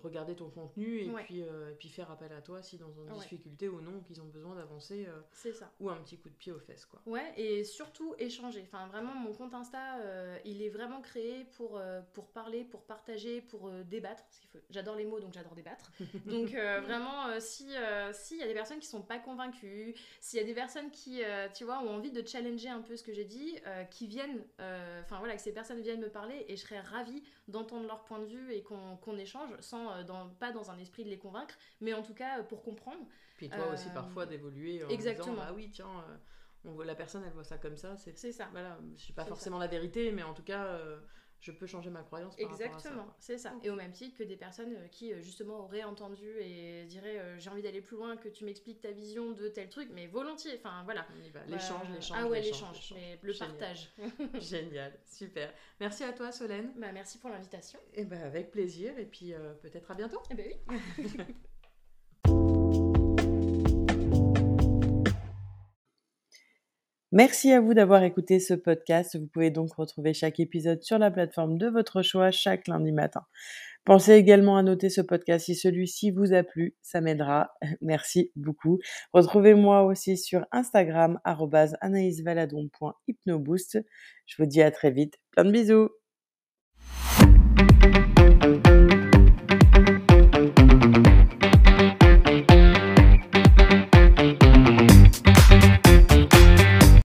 regarder 0.03 0.35
ton 0.35 0.51
contenu 0.51 0.99
et, 0.99 1.11
puis, 1.25 1.43
euh, 1.43 1.71
et 1.71 1.75
puis 1.75 1.89
faire 1.89 2.11
appel 2.11 2.33
à 2.33 2.43
toi 2.43 2.63
si 2.63 2.77
dans 2.77 2.93
une 2.93 3.19
difficulté 3.19 3.69
ou 3.69 3.81
non 3.81 4.01
qu'ils 4.01 4.21
ont 4.21 4.27
besoin 4.27 4.55
d'avancer 4.55 5.07
euh, 5.09 5.21
c'est 5.33 5.53
ça. 5.53 5.73
ou 5.81 5.89
un 5.89 5.97
petit 5.97 6.19
coup 6.19 6.29
de 6.29 6.35
pied 6.35 6.53
aux 6.53 6.59
fesses 6.59 6.85
quoi. 6.85 7.01
Ouais 7.07 7.33
et 7.37 7.65
surtout 7.65 8.15
échanger. 8.19 8.63
Enfin 8.67 8.87
vraiment 8.89 9.15
mon 9.15 9.33
compte 9.33 9.55
Insta 9.55 9.99
il 10.45 10.61
est 10.63 10.69
vraiment 10.69 11.01
créé 11.01 11.45
pour 11.57 11.81
pour 12.13 12.27
parler 12.29 12.65
pour 12.65 12.83
partager 12.83 13.41
pour 13.41 13.71
débattre 13.85 14.25
parce 14.25 14.39
qu'il 14.39 14.51
faut 14.51 14.59
j'adore 14.71 14.97
les 14.97 15.07
mots 15.07 15.21
donc 15.21 15.33
j'adore 15.33 15.55
débattre. 15.55 15.91
Donc 16.27 16.51
vraiment 16.51 17.41
si 17.41 17.69
s'il 18.13 18.39
y 18.39 18.43
a 18.43 18.47
des 18.47 18.55
personnes 18.55 18.81
qui 18.81 18.89
sont 18.89 19.03
pas 19.03 19.19
convaincues 19.19 19.95
s'il 20.21 20.39
y 20.39 20.43
a 20.43 20.47
des 20.47 20.55
personnes 20.55 20.91
qui 20.91 21.23
tu 21.55 21.65
vois 21.65 21.79
ont 21.81 21.95
envie 21.95 22.13
de 22.13 22.27
challenger 22.27 22.69
un 22.69 22.83
peu 22.83 22.97
ce 22.97 23.03
que 23.03 23.13
j'ai 23.13 23.25
dit 23.25 23.57
qui 23.91 24.07
viennent 24.07 24.45
enfin 24.59 25.19
voilà 25.19 25.37
que 25.37 25.43
ces 25.43 25.53
personnes 25.53 25.81
viennent 25.81 26.01
me 26.01 26.11
parler 26.11 26.45
et 26.49 26.57
je 26.57 26.63
serais 26.63 26.81
ravie 26.81 27.23
d'entendre 27.49 27.87
leur 27.87 28.05
point 28.05 28.19
de 28.19 28.27
vue 28.27 28.53
et 28.53 28.63
qu'on 28.63 28.96
échange, 29.19 29.51
sans, 29.61 29.93
euh, 29.93 30.03
dans, 30.05 30.29
pas 30.29 30.53
dans 30.53 30.71
un 30.71 30.79
esprit 30.79 31.05
de 31.05 31.11
les 31.11 31.19
convaincre, 31.19 31.55
mais 31.81 31.93
en 31.93 32.03
tout 32.03 32.15
cas 32.15 32.39
euh, 32.39 32.43
pour 32.43 32.63
comprendre. 32.63 33.07
Puis 33.37 33.49
toi 33.49 33.73
aussi 33.73 33.89
euh, 33.89 33.95
parfois 33.95 34.27
d'évoluer 34.27 34.85
en 34.85 34.89
exactement. 34.89 35.35
disant, 35.35 35.47
ah 35.49 35.53
oui, 35.55 35.71
tiens, 35.71 36.05
on 36.65 36.73
voit, 36.73 36.85
la 36.85 36.95
personne, 36.95 37.23
elle 37.25 37.33
voit 37.33 37.45
ça 37.45 37.59
comme 37.59 37.77
ça. 37.77 37.97
C'est 37.97 38.33
ça. 38.33 38.49
Voilà, 38.53 38.79
je 38.97 39.07
sais 39.07 39.13
pas 39.13 39.25
forcément 39.25 39.59
la 39.59 39.67
vérité, 39.67 40.11
mais 40.13 40.23
en 40.23 40.35
tout 40.35 40.43
cas 40.43 40.79
je 41.41 41.53
peux 41.53 41.67
changer 41.67 41.91
ma 41.91 42.03
croyance 42.03 42.37
par 42.37 42.51
Exactement, 42.51 43.07
c'est 43.19 43.39
ça. 43.39 43.55
Et 43.63 43.71
au 43.71 43.77
même 43.77 43.93
titre 43.93 44.17
que 44.17 44.25
des 44.25 44.37
personnes 44.37 44.75
euh, 44.75 44.89
qui 44.89 45.13
euh, 45.13 45.21
justement 45.21 45.65
auraient 45.65 45.85
entendu 45.85 46.29
et 46.41 46.85
diraient 46.87 47.19
euh, 47.19 47.39
j'ai 47.39 47.51
envie 47.51 47.63
d'aller 47.63 47.81
plus 47.81 47.97
loin, 47.97 48.17
que 48.17 48.29
tu 48.29 48.45
m'expliques 48.45 48.81
ta 48.81 48.91
vision 48.91 49.33
de 49.33 49.49
tel 49.49 49.69
truc, 49.69 49.89
mais 49.93 50.07
volontiers. 50.07 50.57
Enfin 50.59 50.83
voilà. 50.85 51.07
L'échange, 51.47 51.89
l'échange. 51.95 52.19
Ah 52.21 52.27
ouais, 52.27 52.41
l'échange, 52.41 52.95
mais 52.95 53.19
le 53.23 53.33
partage. 53.33 53.91
Génial, 54.41 54.99
super. 55.07 55.53
Merci 55.81 56.05
à 56.05 56.13
toi 56.13 56.33
Solène. 56.33 56.73
Bah, 56.77 56.93
merci 56.93 57.19
pour 57.19 57.31
l'invitation. 57.31 57.79
Et 57.95 58.05
bah, 58.05 58.21
avec 58.25 58.51
plaisir 58.51 58.99
et 58.99 59.07
puis 59.07 59.33
peut-être 59.63 59.91
à 59.91 59.95
bientôt. 59.95 60.21
Eh 60.31 60.35
ben 60.35 60.53
oui. 60.69 61.07
Merci 67.13 67.53
à 67.53 67.61
vous 67.61 67.73
d'avoir 67.73 68.03
écouté 68.03 68.41
ce 68.41 68.55
podcast. 68.55 69.17
Vous 69.17 69.29
pouvez 69.29 69.51
donc 69.51 69.73
retrouver 69.75 70.13
chaque 70.13 70.41
épisode 70.41 70.83
sur 70.83 70.99
la 70.99 71.09
plateforme 71.11 71.57
de 71.57 71.69
votre 71.69 72.03
choix 72.03 72.33
chaque 72.33 72.67
lundi 72.67 72.91
matin. 72.93 73.23
Pensez 73.85 74.15
également 74.15 74.57
à 74.57 74.65
noter 74.65 74.91
ce 74.91 75.01
podcast 75.01 75.47
si 75.47 75.55
celui-ci 75.55 76.11
vous 76.11 76.33
a 76.33 76.43
plu, 76.43 76.75
ça 76.83 77.01
m'aidera. 77.01 77.53
Merci 77.81 78.33
beaucoup. 78.35 78.81
Retrouvez-moi 79.13 79.85
aussi 79.85 80.17
sur 80.17 80.45
Instagram 80.51 81.21
anaïsvaladon.hypnoboost. 81.25 83.79
Je 84.27 84.43
vous 84.43 84.47
dis 84.47 84.61
à 84.61 84.73
très 84.73 84.91
vite. 84.91 85.15
Plein 85.31 85.45
de 85.45 85.53
bisous. 85.53 85.91